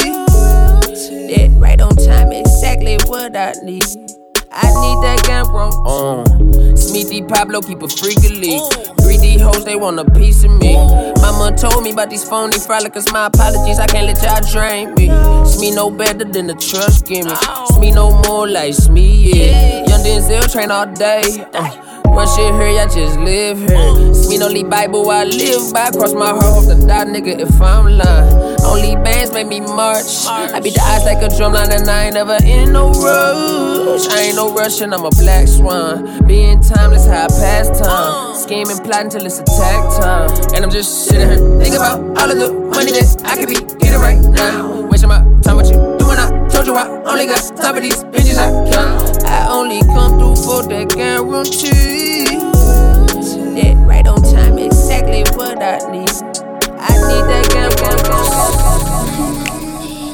That 1.28 1.52
right 1.60 1.82
on 1.82 1.98
time, 1.98 2.32
exactly 2.32 2.96
what 3.10 3.36
I 3.36 3.52
need. 3.64 3.84
I 4.56 4.68
need 4.82 5.04
that 5.04 5.24
gun 5.28 5.54
wrong. 5.54 5.74
Uh, 5.86 6.76
Smithy 6.76 7.24
Pablo 7.24 7.62
keep 7.62 7.82
a 7.82 7.88
freaking 7.88 8.40
leak. 8.40 8.62
Greedy 8.98 9.40
hoes, 9.40 9.66
they 9.66 9.76
want 9.76 10.00
a 10.00 10.06
piece 10.12 10.44
of 10.44 10.52
me. 10.52 10.76
Mama 11.22 11.56
told 11.58 11.84
me 11.84 11.92
about 11.92 12.10
these 12.10 12.28
phony 12.28 12.58
frolicers. 12.58 13.12
My 13.12 13.26
apologies, 13.28 13.80
I 13.80 13.88
can't 13.88 14.06
let 14.08 14.22
y'all 14.22 14.42
drain 14.52 14.94
me. 14.96 15.08
Smee 15.46 15.72
no 15.72 15.90
better 15.90 16.24
than 16.26 16.48
the 16.48 16.54
trust 16.54 17.06
gimme. 17.08 17.34
Smee 17.74 17.92
no 17.92 18.12
more 18.24 18.48
like 18.48 18.74
Smee, 18.74 19.32
yeah. 19.34 19.86
Young 19.88 20.02
Denzel 20.02 20.52
train 20.52 20.72
all 20.72 20.86
day. 20.86 21.46
Uh, 21.54 21.83
one 22.14 22.28
shit 22.28 22.54
here, 22.54 22.70
y'all 22.70 22.88
just 22.88 23.20
live 23.20 23.60
here. 23.60 24.14
No 24.44 24.50
lead 24.50 24.70
Bible, 24.70 25.10
I 25.10 25.24
live 25.24 25.74
by. 25.74 25.90
Cross 25.92 26.14
my 26.16 26.30
heart, 26.30 26.44
hope 26.44 26.66
to 26.66 26.76
die, 26.86 27.06
nigga, 27.06 27.40
if 27.40 27.62
I'm 27.62 27.86
lying. 27.86 28.60
Only 28.66 28.96
bands 28.96 29.32
make 29.32 29.48
me 29.48 29.62
march. 29.62 30.26
I 30.28 30.60
beat 30.60 30.74
the 30.74 30.82
odds 30.82 31.06
like 31.06 31.24
a 31.24 31.30
drumline, 31.30 31.72
and 31.72 31.90
I 31.90 32.06
ain't 32.06 32.16
never 32.16 32.38
in 32.44 32.74
no 32.74 32.92
rush. 32.92 34.06
I 34.10 34.24
ain't 34.24 34.36
no 34.36 34.54
Russian, 34.54 34.94
I'm 34.94 35.06
a 35.06 35.12
black 35.12 35.48
swan. 35.48 36.28
Being 36.28 36.60
timeless, 36.60 37.06
how 37.06 37.24
I 37.24 37.28
pass 37.28 37.70
time. 37.80 38.36
Scheming, 38.36 38.80
plotting 38.84 39.12
till 39.12 39.26
it's 39.26 39.40
attack 39.40 40.02
time. 40.02 40.30
And 40.56 40.66
I'm 40.66 40.72
just 40.72 41.06
sitting 41.06 41.30
here 41.30 41.38
thinking 41.60 41.76
about 41.76 42.02
all 42.18 42.30
of 42.30 42.38
the 42.38 42.52
money 42.52 42.92
that 42.92 43.24
I 43.24 43.38
could 43.38 43.48
be 43.48 43.56
getting 43.78 44.02
right 44.02 44.20
now. 44.20 44.82
Wasting 44.90 45.08
my 45.08 45.24
time 45.42 45.56
with 45.56 45.72
you. 45.72 45.93
Told 46.64 46.78
you 46.78 46.82
I 46.82 47.12
only 47.12 47.26
got 47.26 47.58
time 47.58 47.76
for 47.76 47.82
these 47.82 48.04
bitches 48.06 48.38
I 48.38 48.50
count. 48.72 49.26
I 49.26 49.50
only 49.50 49.82
come 49.82 50.18
through 50.18 50.38
for 50.38 50.64
that 50.64 50.96
guarantee. 50.96 52.24
That 53.60 53.76
right 53.86 54.08
on 54.08 54.22
time, 54.22 54.58
exactly 54.58 55.24
what 55.36 55.62
I 55.62 55.80
need. 55.92 56.10
I 56.80 56.96
need 57.10 57.26
that 57.28 57.50
guarantee. 57.52 58.14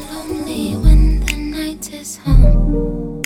Lonely 0.10 0.74
when 0.78 1.20
the 1.20 1.36
night 1.38 1.94
is 1.94 2.18
home. 2.18 3.22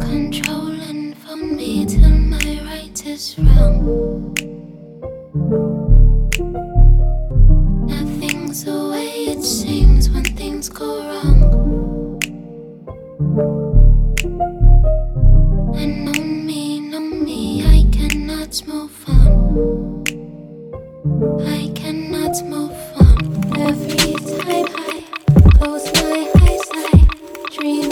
Controlling 0.00 1.14
for 1.16 1.36
me 1.36 1.84
till 1.84 2.08
my 2.08 2.60
right 2.64 3.06
is 3.06 3.38
wrong. 3.38 4.32
Things 10.56 10.68
go 10.70 10.86
wrong. 11.06 12.18
And 15.76 16.04
know 16.06 16.22
me, 16.24 16.80
know 16.80 17.00
me, 17.00 17.62
I 17.62 17.84
cannot 17.92 18.66
move 18.66 19.04
on. 19.06 20.04
I 21.46 21.68
cannot 21.74 22.42
move 22.46 22.78
on. 23.02 23.16
Every 23.68 24.14
time 24.40 24.68
I 24.76 25.02
close 25.58 25.92
my 25.92 26.20
eyes, 26.40 26.66
I 26.72 27.06
dream 27.52 27.90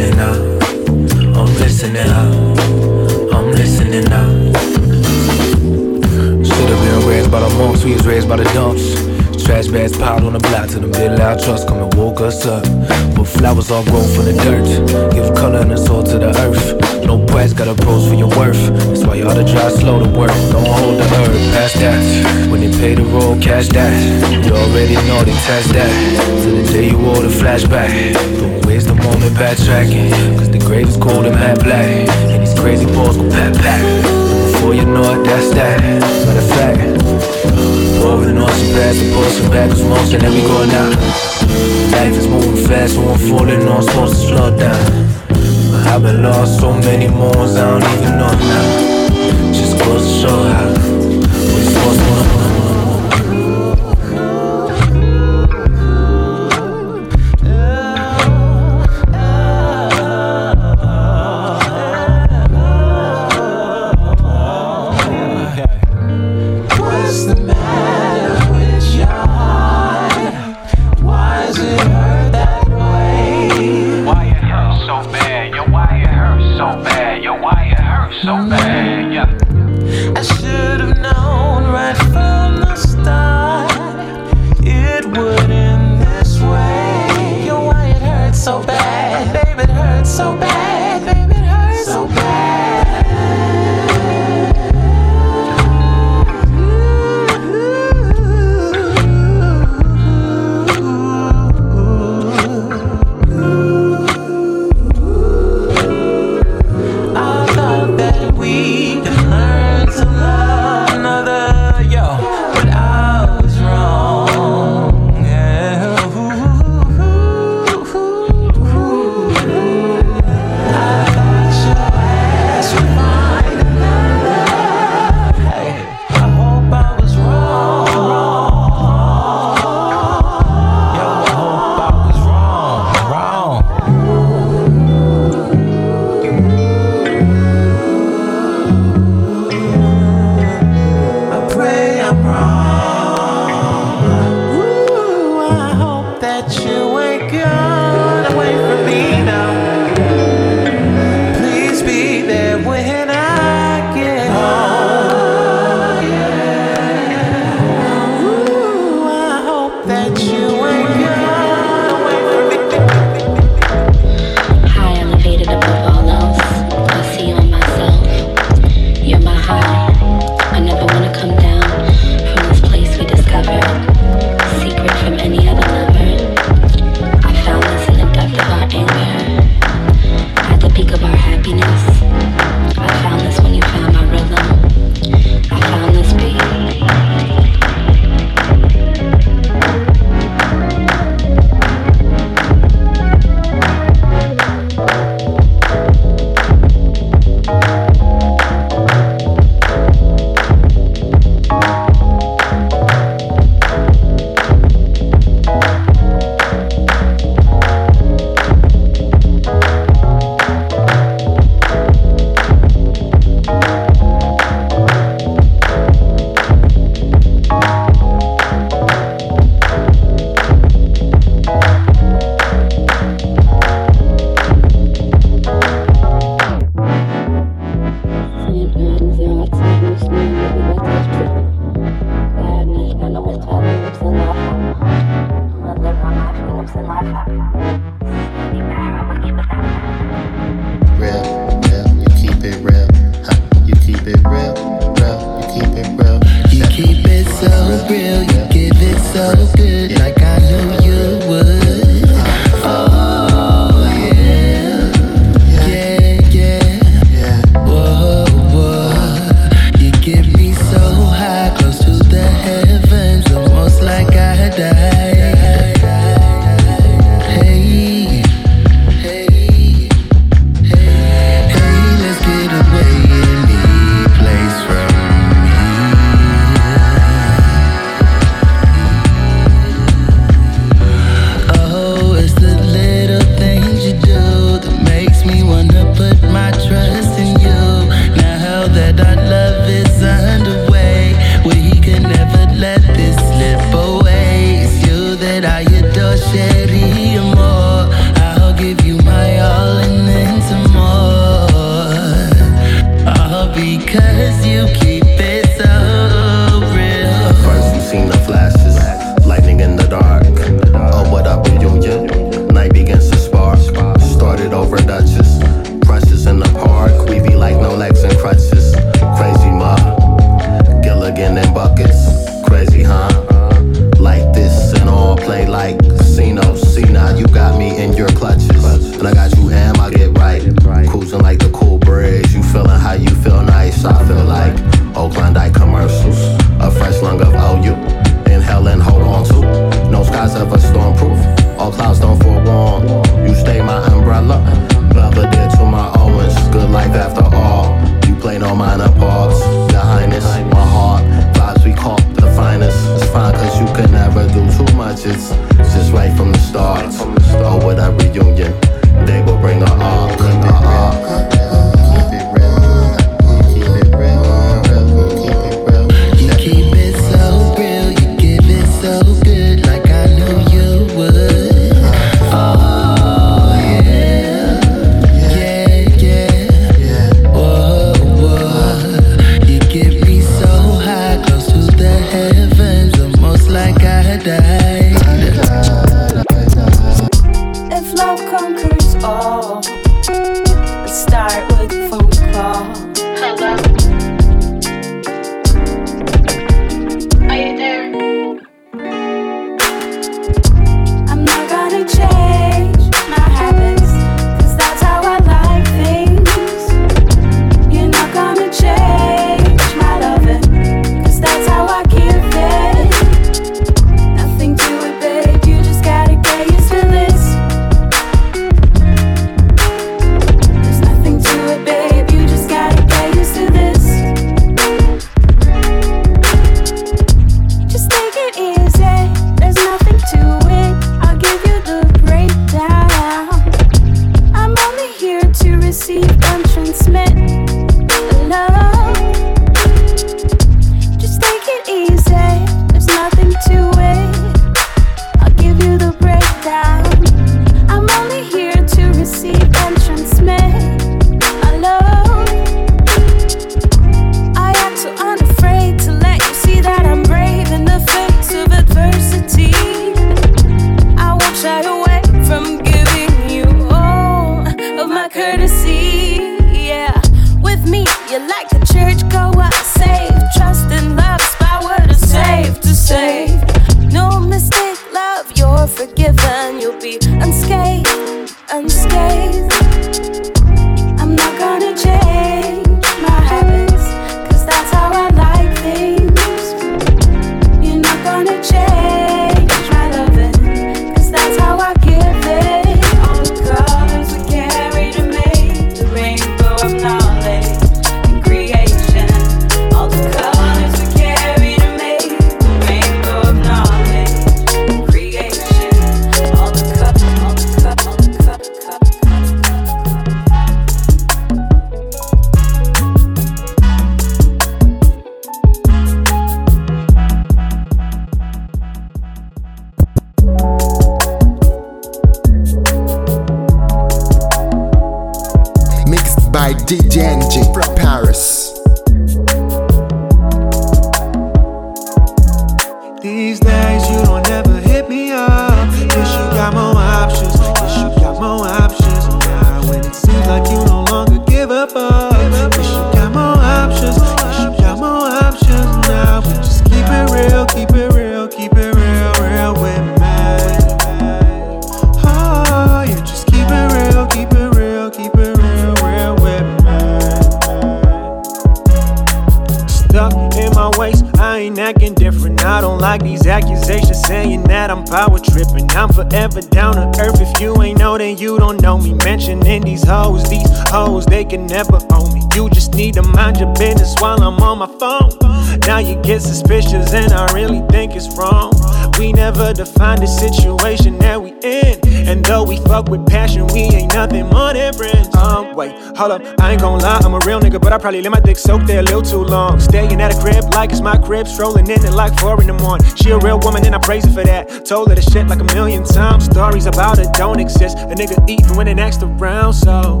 Probably 587.84 588.00
let 588.00 588.12
my 588.12 588.20
dick 588.20 588.38
soak 588.38 588.62
there 588.62 588.80
a 588.80 588.82
little 588.82 589.02
too 589.02 589.22
long. 589.22 589.60
Staying 589.60 590.00
at 590.00 590.10
a 590.10 590.18
crib 590.18 590.54
like 590.54 590.70
it's 590.70 590.80
my 590.80 590.96
crib, 590.96 591.28
strolling 591.28 591.68
in 591.68 591.84
at 591.84 591.92
like 591.92 592.18
four 592.18 592.40
in 592.40 592.46
the 592.46 592.54
morning. 592.54 592.86
She 592.96 593.10
a 593.10 593.18
real 593.18 593.38
woman 593.38 593.66
and 593.66 593.74
I 593.74 593.78
praise 593.78 594.06
her 594.06 594.10
for 594.10 594.24
that. 594.24 594.64
Told 594.64 594.88
her 594.88 594.94
the 594.94 595.02
shit 595.02 595.26
like 595.26 595.40
a 595.40 595.44
million 595.54 595.84
times. 595.84 596.24
Stories 596.24 596.64
about 596.64 596.98
it 596.98 597.08
don't 597.12 597.38
exist. 597.38 597.76
A 597.76 597.94
nigga 597.94 598.26
even 598.26 598.56
when 598.56 598.68
it 598.68 598.76
next 598.76 599.02
around, 599.02 599.52
so 599.52 600.00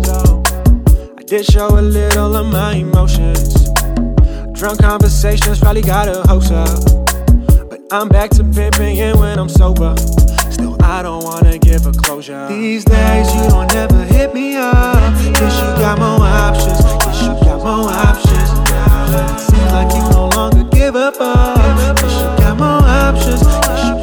I 1.18 1.22
did 1.24 1.44
show 1.44 1.78
a 1.78 1.82
little 1.82 2.34
of 2.34 2.46
my 2.46 2.76
emotions. 2.76 3.68
Drunk 4.58 4.80
conversations 4.80 5.60
probably 5.60 5.82
got 5.82 6.08
a 6.08 6.26
host 6.26 6.52
up. 6.52 6.82
But 7.68 7.82
I'm 7.92 8.08
back 8.08 8.30
to 8.30 8.44
pimping 8.44 8.96
when 9.18 9.38
I'm 9.38 9.50
sober. 9.50 9.94
Still, 10.50 10.82
I 10.82 11.02
don't 11.02 11.22
wanna 11.22 11.58
give 11.58 11.84
a 11.84 11.92
closure. 11.92 12.48
These 12.48 12.86
days, 12.86 13.34
you 13.34 13.42
don't 13.50 13.70
ever 13.74 14.04
hit 14.04 14.32
me 14.32 14.56
up. 14.56 14.96
Guess 15.34 15.56
you 15.60 15.82
got 15.84 15.98
more 15.98 16.26
options. 16.26 16.80
You 17.20 17.28
got 17.44 17.53
more 17.64 17.88
options. 17.88 18.50
It 18.60 19.40
seems 19.40 19.72
like 19.72 19.90
you 19.94 20.02
no 20.10 20.28
longer 20.36 20.64
give 20.64 20.96
up 20.96 21.18
on. 21.18 21.56
You 21.96 22.36
got 22.36 22.58
more 22.58 22.86
options. 22.86 23.93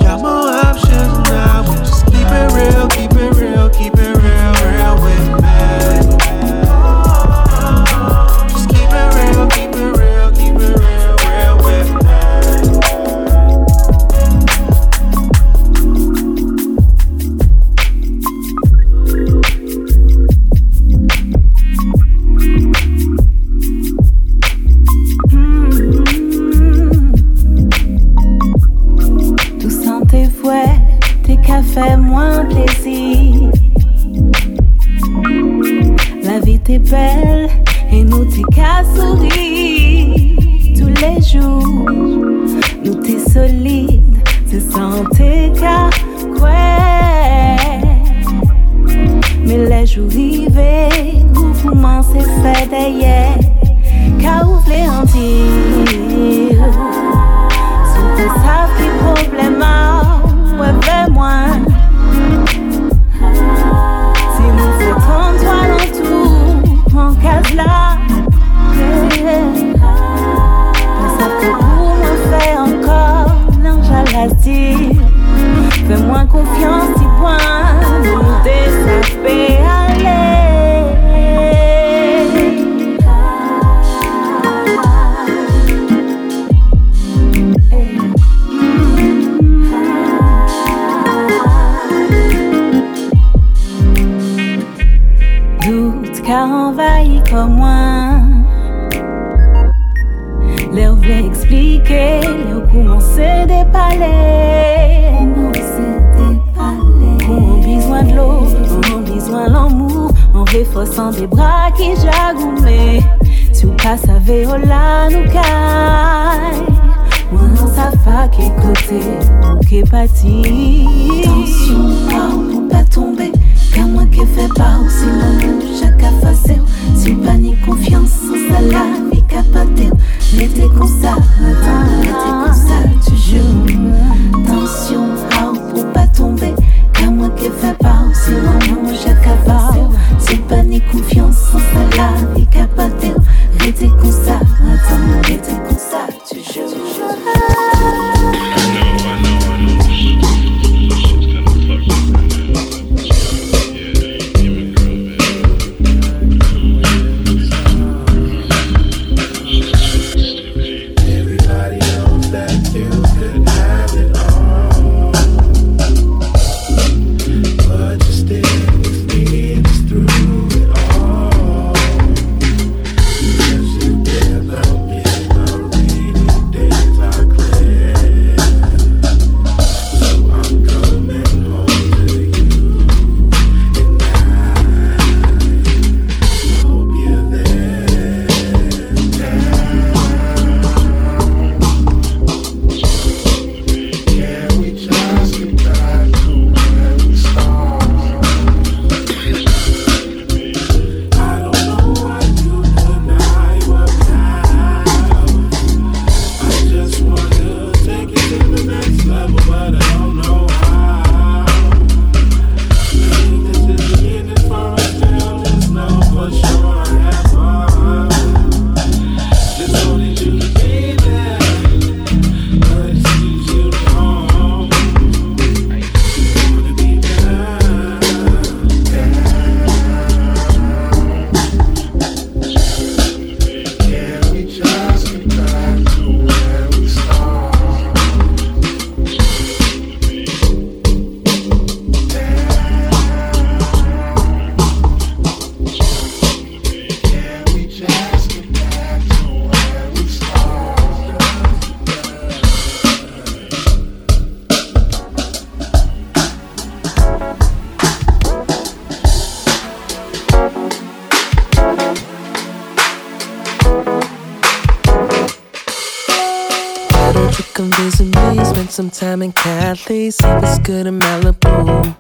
Good 270.72 270.88
in 270.88 271.00
Malibu. 271.00 271.98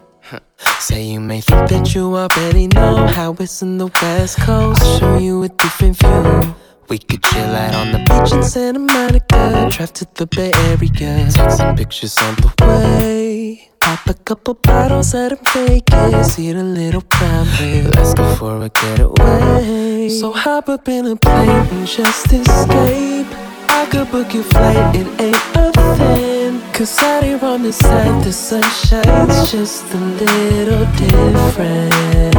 Say 0.80 1.04
you 1.04 1.20
may 1.20 1.42
think 1.42 1.68
that 1.72 1.94
you 1.94 2.16
already 2.16 2.68
know 2.68 3.06
how 3.06 3.36
it's 3.38 3.62
in 3.62 3.78
the 3.78 3.88
West 4.02 4.40
Coast. 4.40 4.82
I'll 4.82 5.00
show 5.00 5.18
you 5.18 5.44
a 5.44 5.50
different 5.50 5.98
view. 5.98 6.56
We 6.88 6.98
could 7.00 7.22
chill 7.22 7.54
out 7.64 7.76
on 7.76 7.92
the 7.92 8.00
beach 8.08 8.32
in 8.32 8.44
Santa 8.44 8.80
Monica, 8.80 9.68
drive 9.70 9.92
to 10.00 10.06
the 10.16 10.26
Bay 10.26 10.54
Area, 10.70 11.30
take 11.36 11.52
some 11.52 11.76
pictures 11.76 12.18
on 12.20 12.36
the 12.44 12.50
way. 12.62 13.70
Pop 13.82 14.08
a 14.08 14.14
couple 14.14 14.54
bottles 14.54 15.14
in 15.14 15.38
Vegas, 15.54 16.40
eat 16.40 16.56
a 16.56 16.64
little 16.64 17.02
prime 17.02 17.48
rib. 17.60 17.94
Let's 17.96 18.14
go 18.14 18.36
for 18.36 18.64
a 18.64 18.70
getaway. 18.70 20.08
So 20.08 20.32
hop 20.32 20.70
up 20.70 20.88
in 20.88 21.08
a 21.08 21.18
plane 21.18 21.50
and 21.76 21.86
just 21.86 22.32
escape. 22.32 23.51
I 23.74 23.86
could 23.90 24.12
book 24.12 24.34
your 24.34 24.44
flight, 24.44 24.96
it 24.96 25.08
ain't 25.22 25.56
a 25.56 25.72
thing. 25.96 26.62
Cause 26.74 27.00
out 27.04 27.24
here 27.24 27.40
on 27.44 27.64
the 27.64 27.72
side, 27.72 28.24
the 28.24 28.34
sun 28.34 28.64
shines 28.64 29.52
just 29.52 29.86
a 29.94 29.98
little 29.98 30.86
different. 31.00 32.36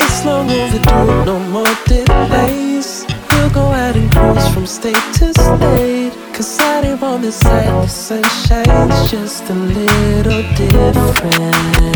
It's 0.00 0.24
long 0.24 0.50
overdue, 0.50 1.24
no 1.24 1.38
more 1.50 1.74
delays. 1.86 3.04
We'll 3.30 3.50
go 3.50 3.66
out 3.82 3.94
and 3.94 4.10
cruise 4.10 4.48
from 4.54 4.66
state 4.66 5.04
to 5.18 5.32
state. 5.34 6.12
Cause 6.34 6.58
out 6.60 6.84
here 6.84 6.98
on 7.02 7.20
the 7.20 7.32
side, 7.32 7.84
the 7.84 7.88
sun 7.88 8.24
shines 8.44 9.10
just 9.10 9.44
a 9.50 9.54
little 9.54 10.42
different. 10.56 11.86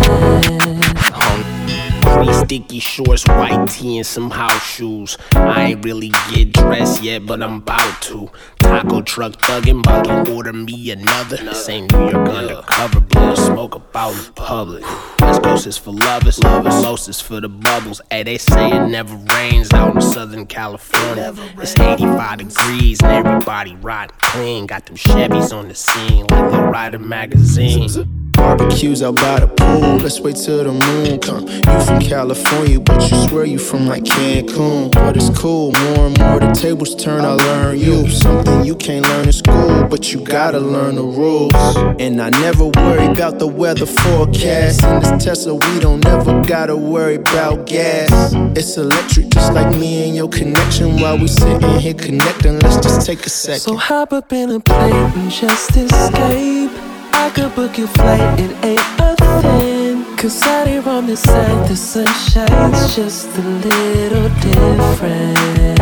Three 2.14 2.32
sticky 2.32 2.78
shorts, 2.80 3.24
white 3.26 3.68
tee, 3.68 3.98
and 3.98 4.06
some 4.06 4.30
house 4.30 4.62
shoes. 4.64 5.16
I 5.32 5.70
ain't 5.70 5.84
really 5.84 6.10
get 6.32 6.52
dressed 6.52 7.02
yet, 7.02 7.26
but 7.26 7.42
I'm 7.42 7.56
about 7.56 8.02
to. 8.02 8.30
Taco 8.58 9.02
truck 9.02 9.32
thuggin', 9.32 9.80
about 9.80 10.04
to 10.04 10.32
order 10.32 10.52
me 10.52 10.90
another. 10.90 11.36
This 11.36 11.68
ain't 11.68 11.92
New 11.92 12.10
York 12.10 12.28
undercover, 12.28 13.00
blow 13.00 13.34
smoke 13.34 13.74
about 13.74 14.14
in 14.14 14.32
public. 14.34 14.84
West 15.20 15.42
Coast 15.42 15.66
is 15.66 15.76
for 15.76 15.92
lovers, 15.92 16.42
lovers, 16.42 16.82
most 16.82 17.08
is 17.08 17.20
for 17.20 17.40
the 17.40 17.48
bubbles. 17.48 18.00
Hey, 18.10 18.22
they 18.22 18.38
say 18.38 18.70
it 18.70 18.88
never 18.88 19.14
rains 19.34 19.72
out 19.72 19.94
in 19.94 20.00
Southern 20.00 20.46
California. 20.46 21.34
It's 21.58 21.78
85 21.78 22.38
degrees 22.38 23.00
and 23.02 23.26
everybody 23.26 23.76
riding 23.76 24.16
clean. 24.18 24.66
Got 24.66 24.86
them 24.86 24.96
Chevys 24.96 25.56
on 25.56 25.68
the 25.68 25.74
scene 25.74 26.26
like 26.30 26.50
they 26.50 26.58
ride 26.58 26.94
a 26.94 26.98
magazine. 26.98 28.29
Barbecues 28.40 29.02
out 29.02 29.16
by 29.16 29.40
the 29.40 29.48
pool, 29.48 29.98
let's 29.98 30.18
wait 30.18 30.34
till 30.34 30.64
the 30.64 30.72
moon 30.72 31.20
come. 31.20 31.46
You 31.46 31.84
from 31.84 32.00
California, 32.00 32.80
but 32.80 33.02
you 33.10 33.28
swear 33.28 33.44
you 33.44 33.58
from 33.58 33.86
like 33.86 34.04
Cancun. 34.04 34.90
But 34.92 35.14
it's 35.18 35.28
cool, 35.38 35.72
more 35.72 36.06
and 36.06 36.18
more 36.18 36.40
the 36.40 36.50
tables 36.52 36.94
turn, 36.96 37.20
I 37.20 37.32
learn 37.34 37.78
you. 37.78 38.08
Something 38.08 38.64
you 38.64 38.74
can't 38.76 39.06
learn 39.06 39.26
in 39.26 39.32
school, 39.34 39.86
but 39.88 40.10
you 40.14 40.24
gotta 40.24 40.58
learn 40.58 40.94
the 40.94 41.02
rules. 41.02 41.52
And 42.00 42.18
I 42.20 42.30
never 42.30 42.64
worry 42.64 43.04
about 43.06 43.38
the 43.38 43.46
weather 43.46 43.84
forecast. 43.84 44.84
In 44.84 45.00
this 45.00 45.22
Tesla, 45.22 45.54
we 45.54 45.78
don't 45.78 46.04
ever 46.06 46.42
gotta 46.42 46.76
worry 46.76 47.16
about 47.16 47.66
gas. 47.66 48.32
It's 48.56 48.78
electric, 48.78 49.28
just 49.28 49.52
like 49.52 49.70
me 49.76 50.06
and 50.06 50.16
your 50.16 50.30
connection. 50.30 50.98
While 50.98 51.18
we 51.18 51.28
sitting 51.28 51.78
here 51.78 51.92
connecting, 51.92 52.58
let's 52.60 52.78
just 52.78 53.06
take 53.06 53.26
a 53.26 53.30
second. 53.30 53.60
So 53.60 53.76
hop 53.76 54.14
up 54.14 54.32
in 54.32 54.50
a 54.50 54.60
plane 54.60 54.94
and 54.94 55.30
just 55.30 55.76
escape. 55.76 56.89
I 57.20 57.28
could 57.28 57.54
book 57.54 57.76
your 57.76 57.86
flight, 57.88 58.40
it 58.40 58.52
ain't 58.64 58.80
a 58.98 59.14
thing. 59.42 60.16
Cause 60.16 60.42
out 60.42 60.66
here 60.66 60.88
on 60.88 61.06
the 61.06 61.16
side, 61.16 61.68
the 61.68 61.76
sun 61.76 62.06
shines 62.06 62.96
just 62.96 63.28
a 63.36 63.42
little 63.42 64.28
different. 64.40 65.78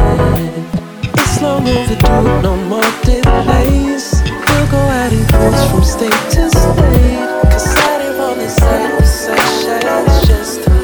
It's 1.14 1.40
long 1.40 1.62
overdue, 1.68 2.42
no 2.42 2.56
more 2.66 2.90
delays. 3.04 4.20
We'll 4.24 4.66
go 4.66 4.82
out 4.98 5.12
and 5.12 5.28
cruise 5.32 5.64
from 5.70 5.84
state 5.84 6.22
to 6.34 6.50
state. 6.50 7.28
Cause 7.52 7.76
out 7.86 8.00
here 8.02 8.20
on 8.20 8.38
the 8.38 8.48
side, 8.48 8.98
the 8.98 9.06
sun 9.06 9.38
shines 9.62 10.26
just 10.26 10.66
a 10.66 10.77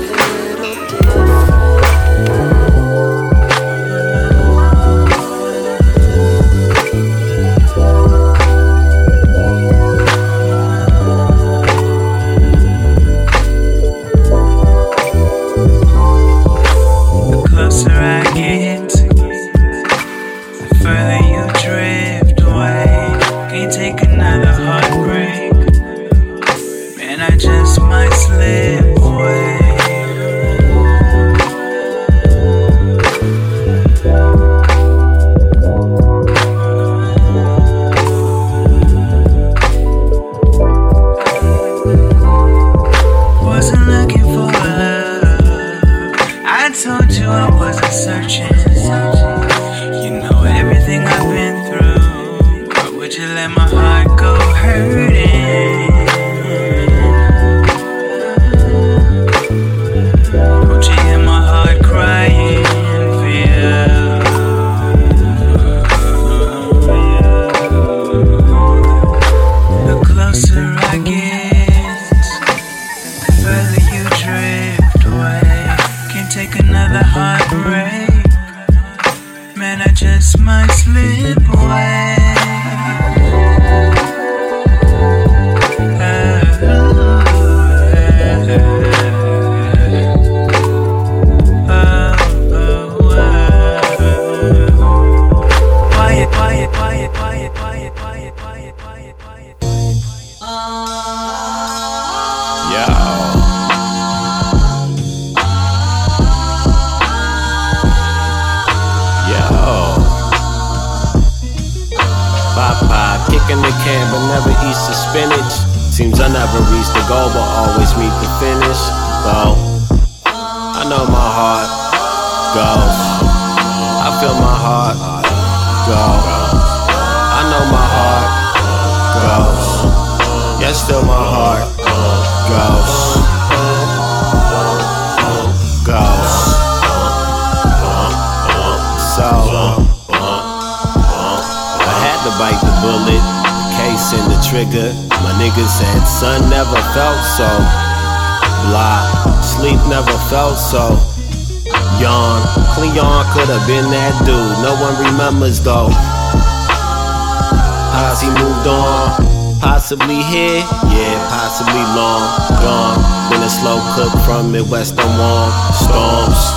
possibly 159.95 160.23
here, 160.27 160.59
yeah, 160.91 161.15
possibly 161.31 161.85
long 161.95 162.27
gone. 162.59 162.99
Been 163.31 163.43
a 163.43 163.49
slow 163.49 163.79
cook 163.95 164.11
from 164.27 164.51
Midwest, 164.51 164.99
I'm 164.99 165.07
warm. 165.15 165.55
Storms. 165.71 166.51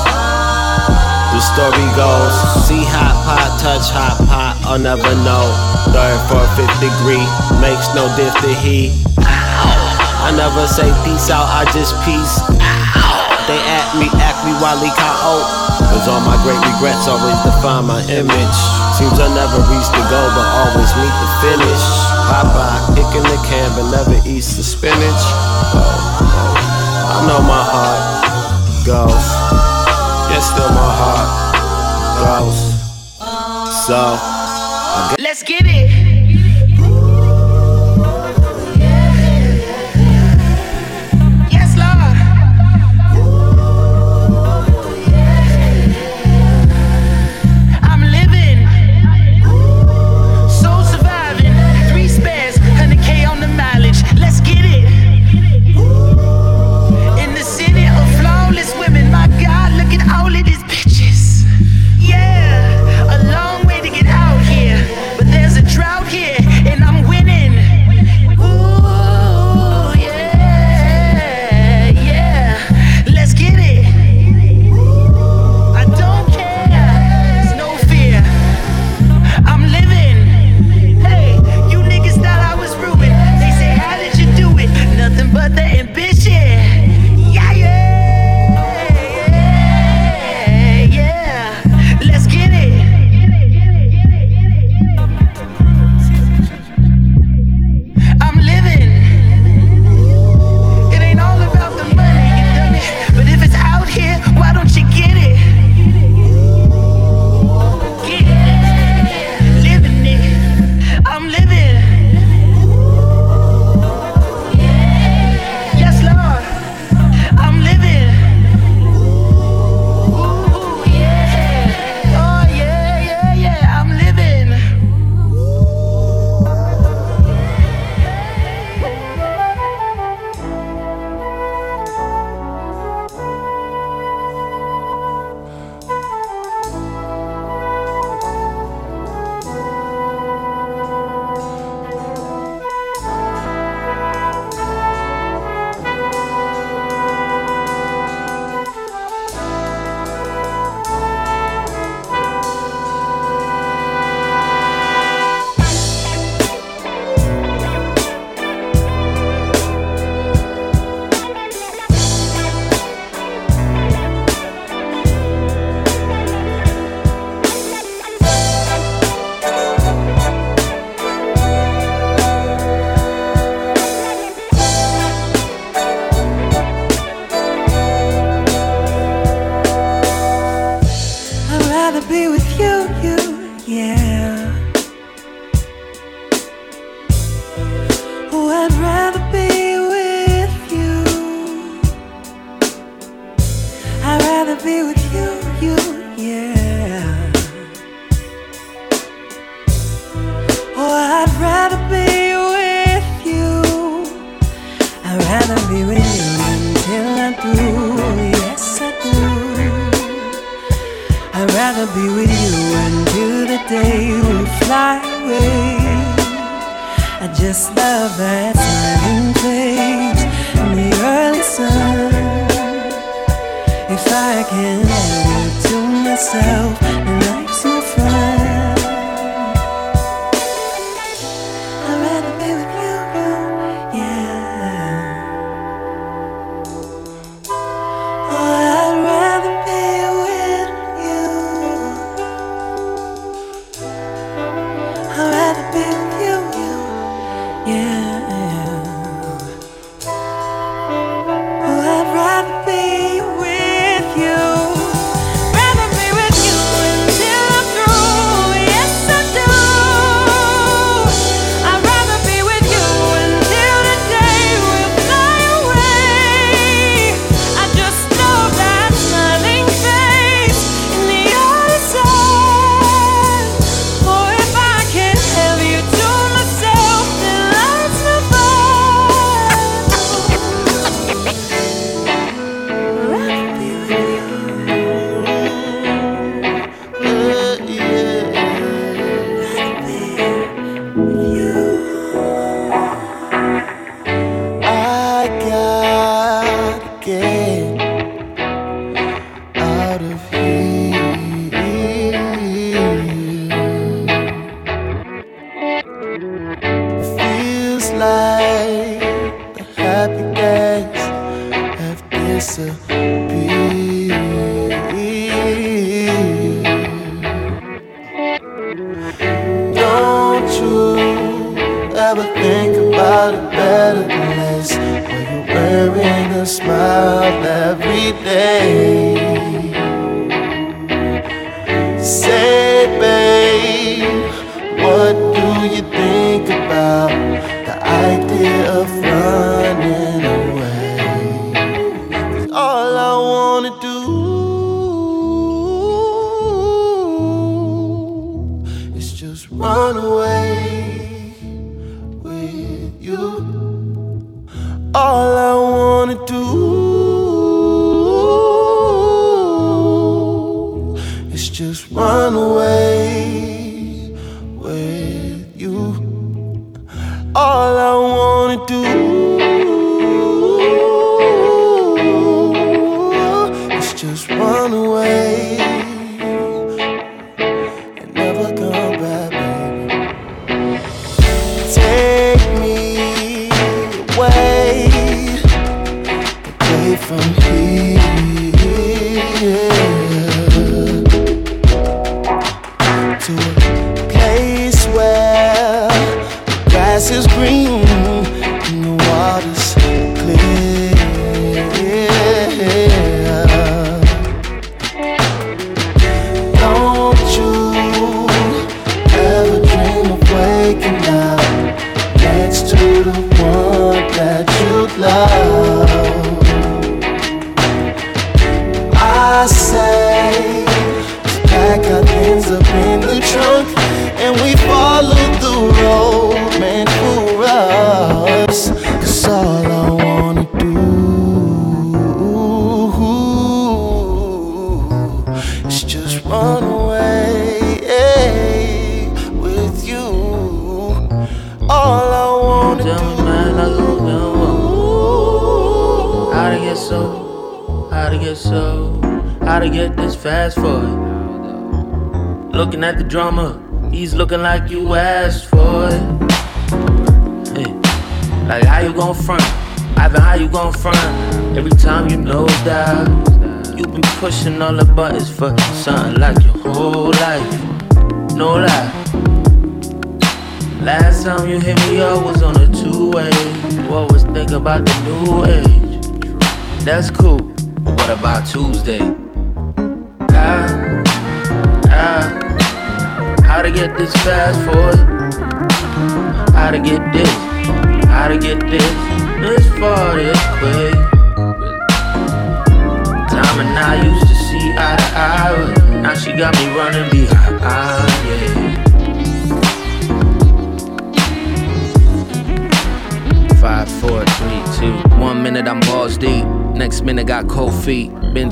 The 1.37 1.41
story 1.45 1.85
goes, 1.93 2.33
see 2.65 2.81
hot 2.81 3.13
pot, 3.29 3.61
touch 3.61 3.93
hot 3.93 4.17
pot, 4.25 4.57
I'll 4.65 4.81
never 4.81 5.13
know. 5.21 5.45
Third, 5.93 6.17
fourth, 6.25 6.49
fifth 6.57 6.81
degree, 6.81 7.21
makes 7.61 7.93
no 7.93 8.09
diff 8.17 8.33
to 8.41 8.53
heat. 8.57 8.97
I 9.21 10.33
never 10.33 10.65
say 10.65 10.89
peace 11.05 11.29
out, 11.29 11.45
I 11.45 11.69
just 11.69 11.93
peace. 12.09 12.41
They 13.45 13.61
at 13.69 13.85
me, 14.01 14.09
act 14.17 14.41
me 14.49 14.53
while 14.57 14.81
he 14.81 14.89
caught 14.97 15.21
out. 15.21 15.45
Cause 15.93 16.09
all 16.09 16.25
my 16.25 16.41
great 16.41 16.57
regrets 16.73 17.05
always 17.05 17.37
define 17.45 17.85
my 17.85 18.01
image. 18.09 18.57
Seems 18.97 19.21
I 19.21 19.29
never 19.29 19.61
reach 19.69 19.87
the 19.93 20.01
goal, 20.09 20.29
but 20.33 20.47
always 20.57 20.89
meet 20.97 21.13
the 21.21 21.29
finish. 21.45 22.16
I 22.29 22.43
buy 22.53 22.99
ick 22.99 23.15
in 23.15 23.23
the 23.23 23.39
can 23.47 23.71
but 23.75 23.89
never 23.91 24.17
eats 24.27 24.55
the 24.57 24.63
spinach. 24.63 25.23
I 27.09 27.25
know 27.27 27.39
my 27.39 27.63
heart 27.73 28.03
goes. 28.85 29.27
Yes, 30.29 30.51
still 30.51 30.69
my 30.69 30.91
heart 30.99 31.29
goes. 32.23 32.59
So. 33.87 34.36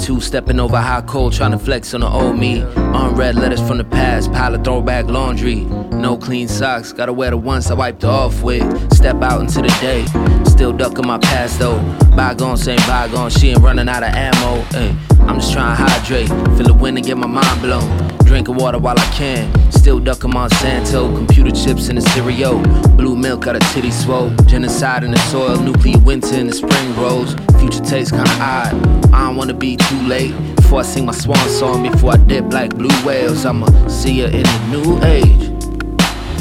Two 0.06 0.22
stepping 0.22 0.60
over 0.60 0.78
high 0.78 1.02
cold, 1.02 1.34
trying 1.34 1.50
to 1.50 1.58
flex 1.58 1.96
on 1.96 2.02
the 2.02 2.08
old 2.08 2.38
me. 2.38 2.62
Unread 2.76 3.34
letters 3.34 3.60
from 3.68 3.80
the 3.80 3.84
past, 3.84 4.32
pile 4.32 4.54
of 4.54 4.64
throwback 4.64 5.06
laundry. 5.06 5.62
No 6.06 6.16
clean 6.16 6.48
socks, 6.48 6.94
gotta 6.94 7.12
wear 7.12 7.32
the 7.32 7.38
ones 7.38 7.72
I 7.72 7.74
wiped 7.74 8.04
off 8.04 8.44
with. 8.44 8.64
Step 8.94 9.24
out 9.24 9.42
into 9.42 9.64
the 9.64 9.76
day, 9.82 10.06
still 10.44 10.72
ducking 10.72 11.08
my 11.08 11.18
past 11.18 11.58
though. 11.58 11.80
Bygones 12.16 12.68
ain't 12.68 12.86
bygones, 12.86 13.34
she 13.34 13.50
ain't 13.50 13.62
running 13.62 13.90
out 13.90 14.04
of 14.04 14.10
ammo. 14.10 14.64
Ay, 14.74 14.96
I'm 15.22 15.40
just 15.40 15.52
trying 15.52 15.76
to 15.76 15.84
hydrate, 15.84 16.28
feel 16.56 16.68
the 16.68 16.74
wind 16.76 16.98
and 16.98 17.06
get 17.06 17.18
my 17.18 17.26
mind 17.26 17.62
blown. 17.62 18.08
Drinking 18.26 18.58
water 18.58 18.78
while 18.78 19.00
I 19.00 19.06
can, 19.06 19.52
still 19.72 20.00
ducking 20.00 20.30
Monsanto. 20.30 21.16
Computer 21.18 21.50
chips 21.50 21.90
in 21.90 21.96
the 21.96 22.02
cereal, 22.02 22.62
blue 22.96 23.16
milk 23.16 23.46
got 23.46 23.56
a 23.56 23.60
titty 23.74 23.90
swole. 23.90 24.30
Genocide 24.46 25.04
in 25.04 25.10
the 25.10 25.20
soil, 25.32 25.58
nuclear 25.58 25.98
winter 25.98 26.36
in 26.36 26.46
the 26.46 26.54
spring 26.54 26.96
rolls. 26.96 27.36
Future 27.66 27.84
tastes 27.84 28.12
kinda 28.12 28.30
odd, 28.40 28.76
I 29.12 29.26
don't 29.26 29.38
wanna 29.38 29.56
be 29.56 29.76
too 29.76 30.00
late. 30.04 30.36
Before 30.56 30.82
I 30.82 30.84
sing 30.84 31.08
my 31.08 31.14
swan 31.14 31.50
song, 31.50 31.82
before 31.82 32.14
I 32.14 32.18
dip 32.18 32.54
like 32.54 32.78
blue 32.78 32.96
whales, 33.04 33.44
I'ma 33.44 33.66
see 33.88 34.20
her 34.20 34.28
in 34.28 34.44
the 34.44 34.68
new 34.70 35.04
age. 35.04 35.50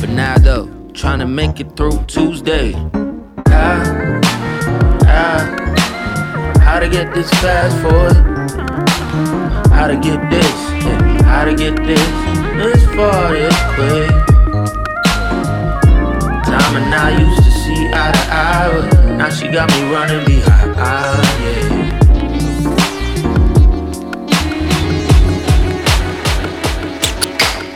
But 0.02 0.10
now 0.10 0.36
though, 0.36 0.68
trying 0.92 1.20
to 1.20 1.26
make 1.26 1.60
it 1.60 1.76
through 1.76 2.05
Tuesday. 2.09 2.72
How, 3.46 4.20
how, 5.06 5.38
how 6.60 6.78
to 6.78 6.90
get 6.90 7.14
this 7.14 7.30
fast 7.40 7.74
forward? 7.80 8.16
How 9.72 9.86
to 9.86 9.96
get 9.96 10.20
this? 10.28 10.55
yeah, 10.84 11.22
How 11.22 11.46
to 11.46 11.55
get 11.55 11.74
this? 11.86 12.06
This 12.60 12.84
far, 12.94 13.32
this 13.32 13.56
quick. 13.72 14.10
Time 16.44 16.76
and 16.76 16.94
I 16.94 17.18
used 17.18 17.42
to 17.44 17.51
see 17.51 17.88
eye 17.94 18.12
to 18.12 18.24
eye, 18.30 18.68
but 18.74 19.16
now 19.16 19.30
she 19.30 19.48
got 19.48 19.70
me 19.70 19.90
running 19.90 20.22
behind. 20.26 20.63
Yeah. 20.76 21.22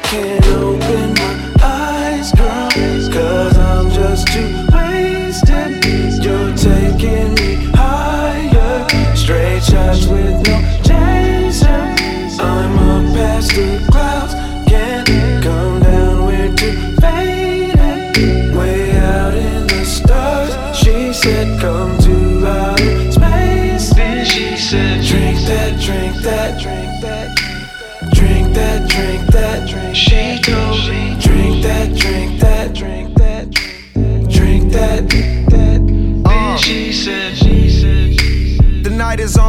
Can't 0.02 0.46
open 0.46 1.07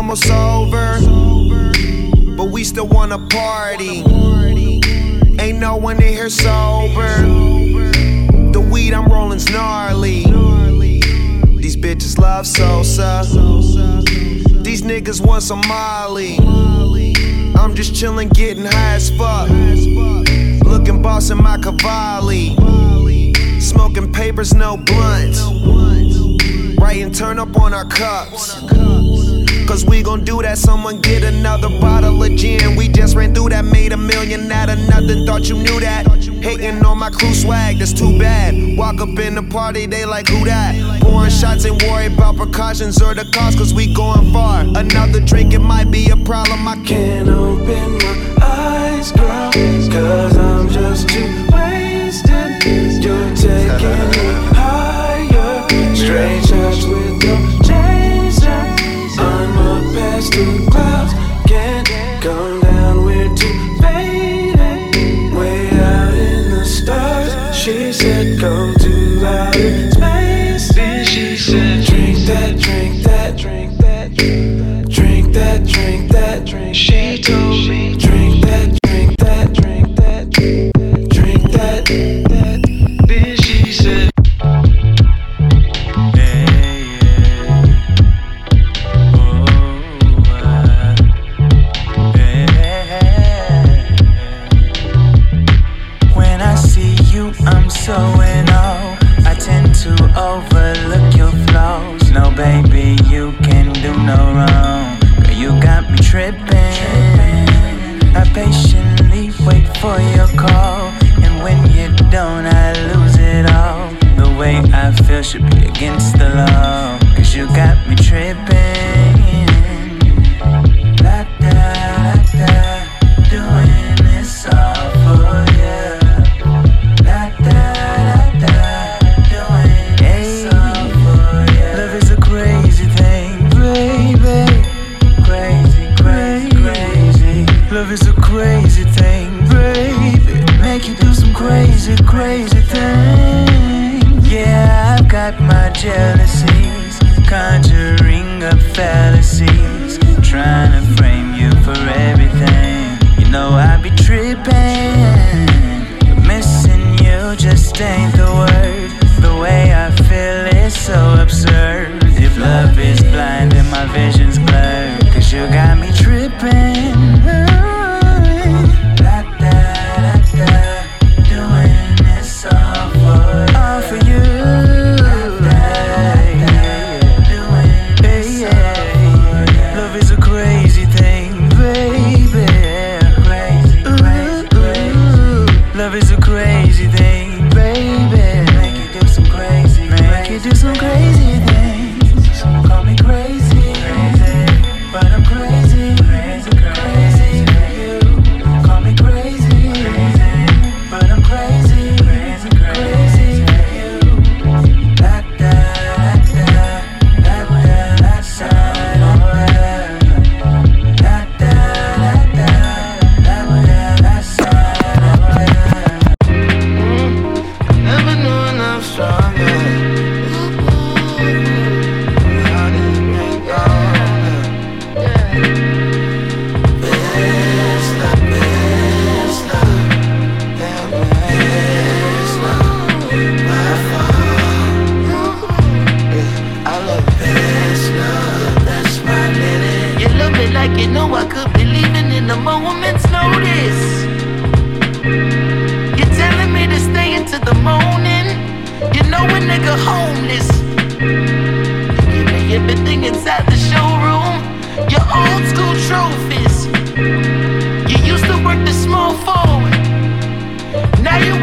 almost 0.09 0.31
over, 0.31 0.97
but 2.35 2.45
we 2.45 2.63
still 2.63 2.87
wanna 2.87 3.19
party. 3.27 4.03
Ain't 5.39 5.59
no 5.59 5.75
one 5.75 6.01
in 6.01 6.13
here 6.13 6.31
sober. 6.31 7.21
The 8.51 8.69
weed 8.71 8.95
I'm 8.95 9.05
rolling's 9.05 9.47
gnarly. 9.51 10.23
These 11.61 11.77
bitches 11.77 12.17
love 12.17 12.47
Sosa. 12.47 13.21
These 14.63 14.81
niggas 14.81 15.23
want 15.23 15.43
some 15.43 15.61
Molly. 15.67 16.37
I'm 17.55 17.75
just 17.75 17.93
chillin', 17.93 18.33
getting 18.33 18.65
high 18.65 18.95
as 18.95 19.11
fuck. 19.11 19.47
Looking 20.65 21.03
boss 21.03 21.29
in 21.29 21.37
my 21.37 21.59
Cavalli. 21.59 22.55
Smoking 23.59 24.11
papers, 24.11 24.55
no 24.55 24.75
blunts. 24.75 25.43
Writing 26.79 27.11
turn 27.11 27.37
up 27.37 27.55
on 27.57 27.75
our 27.75 27.85
cups. 27.85 28.59
Cause 29.69 29.85
we 29.85 30.01
gon' 30.01 30.23
do 30.23 30.41
that. 30.41 30.57
Someone 30.57 30.99
get 30.99 31.23
another 31.23 31.69
bottle 31.79 32.23
of 32.23 32.35
gin. 32.35 32.75
We 32.75 32.87
just 32.87 33.15
ran 33.15 33.35
through 33.35 33.49
that, 33.49 33.63
made 33.63 33.93
a 33.93 33.97
million 33.97 34.51
out 34.51 34.67
of 34.67 34.79
nothing. 34.89 35.27
Thought 35.27 35.47
you 35.47 35.57
knew 35.57 35.79
that. 35.79 36.07
Hating 36.41 36.83
on 36.83 36.97
my 36.97 37.11
crew 37.11 37.35
swag, 37.35 37.77
that's 37.77 37.93
too 37.93 38.17
bad. 38.17 38.55
Walk 38.75 38.99
up 38.99 39.19
in 39.19 39.35
the 39.35 39.43
party, 39.43 39.85
they 39.85 40.05
like, 40.05 40.27
who 40.27 40.43
that? 40.45 40.73
Pouring 41.03 41.29
shots 41.29 41.65
and 41.65 41.79
worry 41.83 42.07
about 42.07 42.37
precautions 42.37 42.99
or 42.99 43.13
the 43.13 43.25
cost, 43.31 43.59
cause 43.59 43.71
we 43.71 43.93
going 43.93 44.33
far. 44.33 44.61
Another 44.61 45.19
drink, 45.19 45.53
it 45.53 45.59
might 45.59 45.91
be 45.91 46.09
a 46.09 46.17
problem. 46.17 46.67
I 46.67 46.75
can't 46.83 47.29
open 47.29 47.99
my 47.99 48.37
eyes, 48.41 49.11
girl. 49.11 49.51
Cause 49.51 50.35
I'm 50.35 50.67
just 50.69 51.09
too 51.09 51.47
wasted. 51.53 53.03
You're 53.03 53.35
taking 53.35 54.38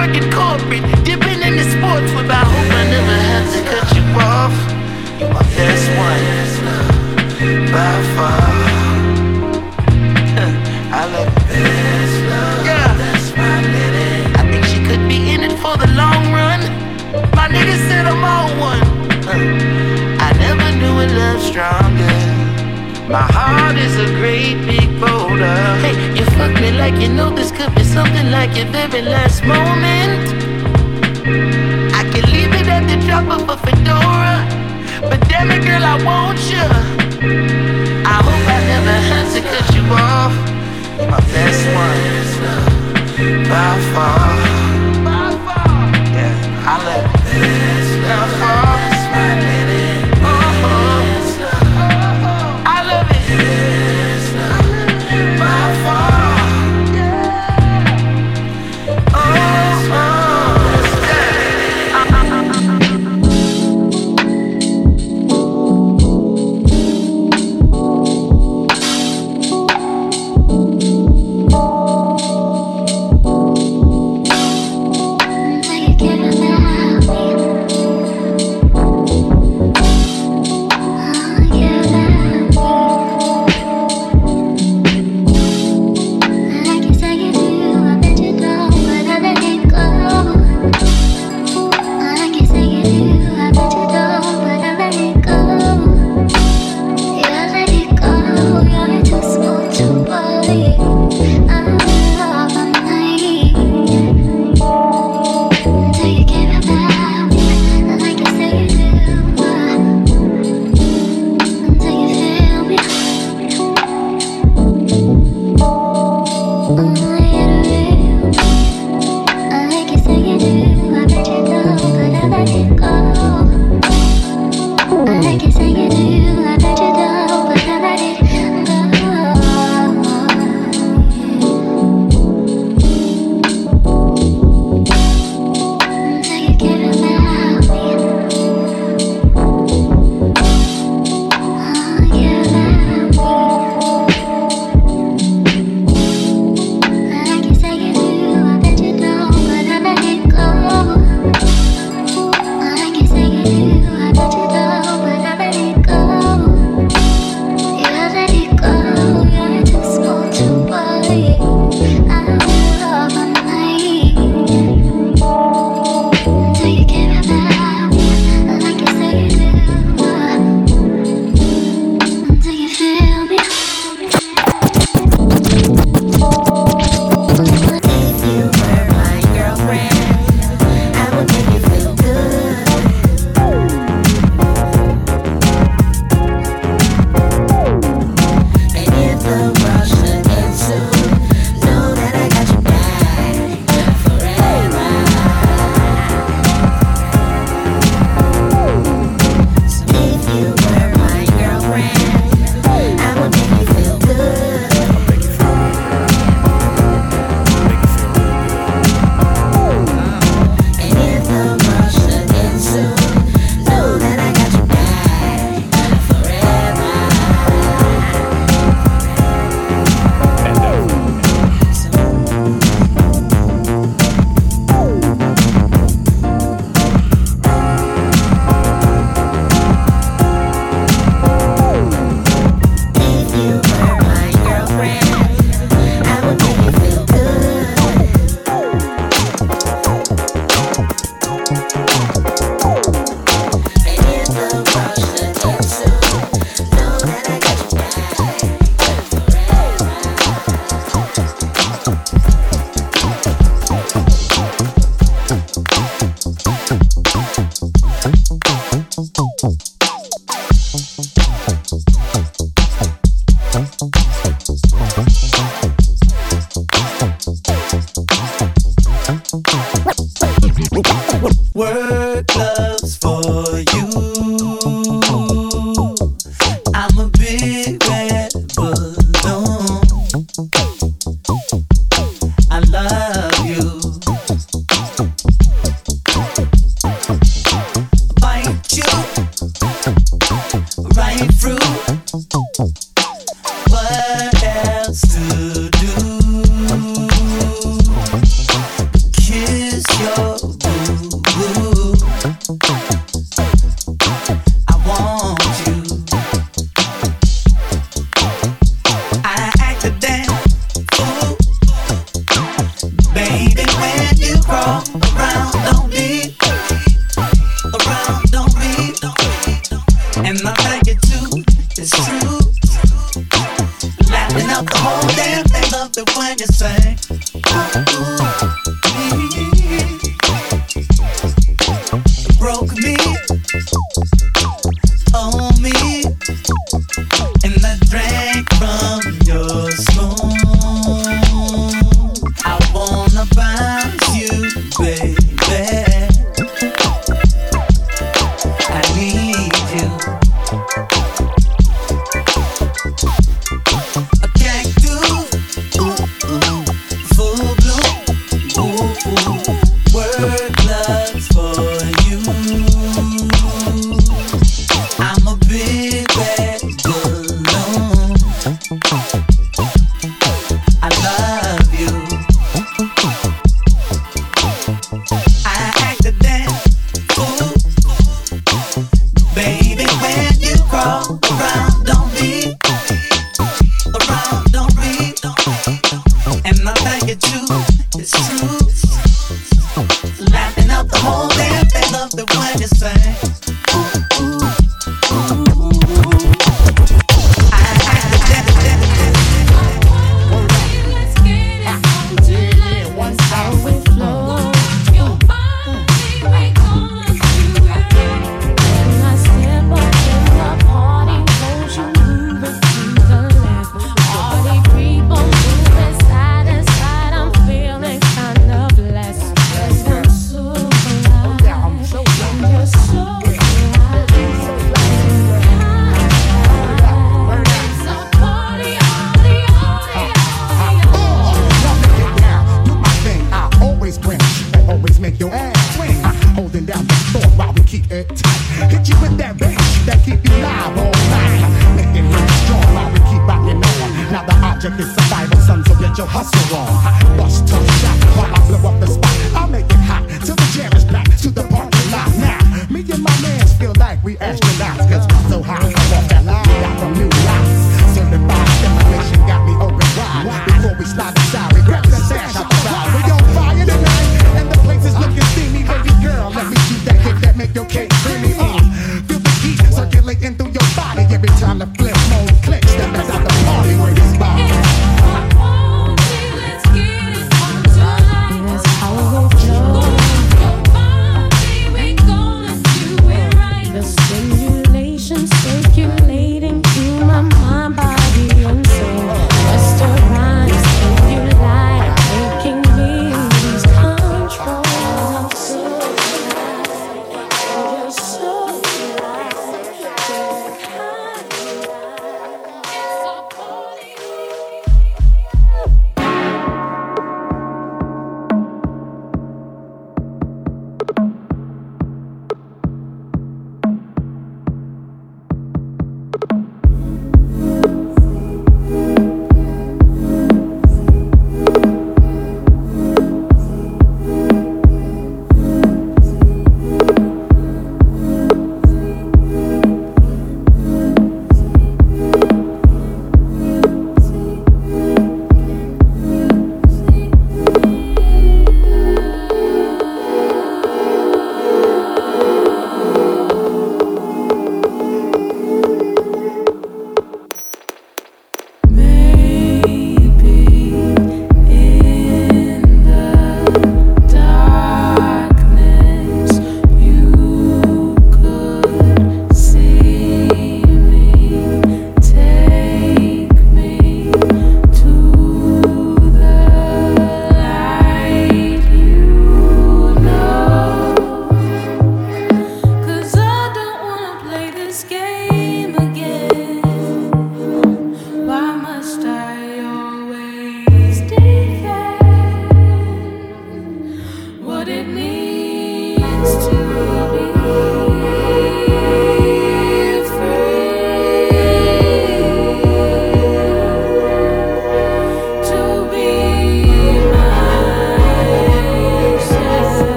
working 0.00 0.30
corporate, 0.32 0.84
dipping 1.04 1.40
in 1.44 1.54
the 1.60 1.66
sports 1.76 2.10
with 2.16 2.30
I 2.30 2.42
hope 2.52 2.70
I 2.80 2.84
never 2.94 3.16
have 3.30 3.46
to 3.54 3.60
cut 3.70 3.86
you 3.96 4.04
off. 4.16 4.54
You're 5.18 5.28
my 5.28 5.44
best 5.56 5.86
one. 6.08 6.24
By 7.74 7.92
far. 8.16 8.48
I 11.00 11.02
love 11.12 11.32
best 11.52 12.16
love. 12.30 12.64
Yeah. 12.68 12.88
That's 13.00 13.28
my 13.36 13.56
lady. 13.74 14.10
I 14.40 14.42
think 14.50 14.64
she 14.72 14.80
could 14.88 15.04
be 15.06 15.18
in 15.34 15.40
it 15.48 15.54
for 15.62 15.76
the 15.76 15.90
long 16.02 16.24
run. 16.32 16.60
My 17.38 17.46
nigga 17.54 17.76
said 17.88 18.04
I'm 18.06 18.24
on 18.24 18.48
one. 18.70 18.84
I 20.26 20.30
never 20.44 20.68
knew 20.80 20.94
a 21.04 21.06
love 21.20 21.42
stronger. 21.42 22.16
My 23.16 23.26
heart 23.36 23.76
is 23.76 23.94
a 23.98 24.08
great 24.20 24.56
big 24.64 24.88
boulder. 25.00 25.60
Hey, 25.84 25.94
you 26.16 26.19
fuck 26.40 26.60
me 26.62 26.70
like 26.72 26.96
you 27.02 27.08
know 27.08 27.28
this 27.38 27.50
could 27.52 27.72
be 27.74 27.84
something 27.84 28.30
like 28.30 28.56
your 28.56 28.68
very 28.76 29.02
last 29.02 29.44
moment. 29.44 30.24
I 32.00 32.02
can 32.12 32.24
leave 32.34 32.52
it 32.60 32.66
at 32.76 32.84
the 32.90 32.96
drop 33.06 33.26
of 33.36 33.42
a 33.54 33.56
fedora. 33.64 34.36
But 35.08 35.20
damn 35.28 35.50
it, 35.50 35.62
girl, 35.66 35.84
I 35.92 35.96
want 36.08 36.40
you. 36.52 36.66
I 38.14 38.18
hope 38.26 38.46
I 38.56 38.58
never 38.72 38.96
had 39.10 39.26
to 39.34 39.40
cut 39.52 39.66
you 39.76 39.84
off. 40.08 40.34
My 41.12 41.20
best 41.34 41.62
one, 41.82 42.00
by 43.50 43.72
far. 43.92 44.69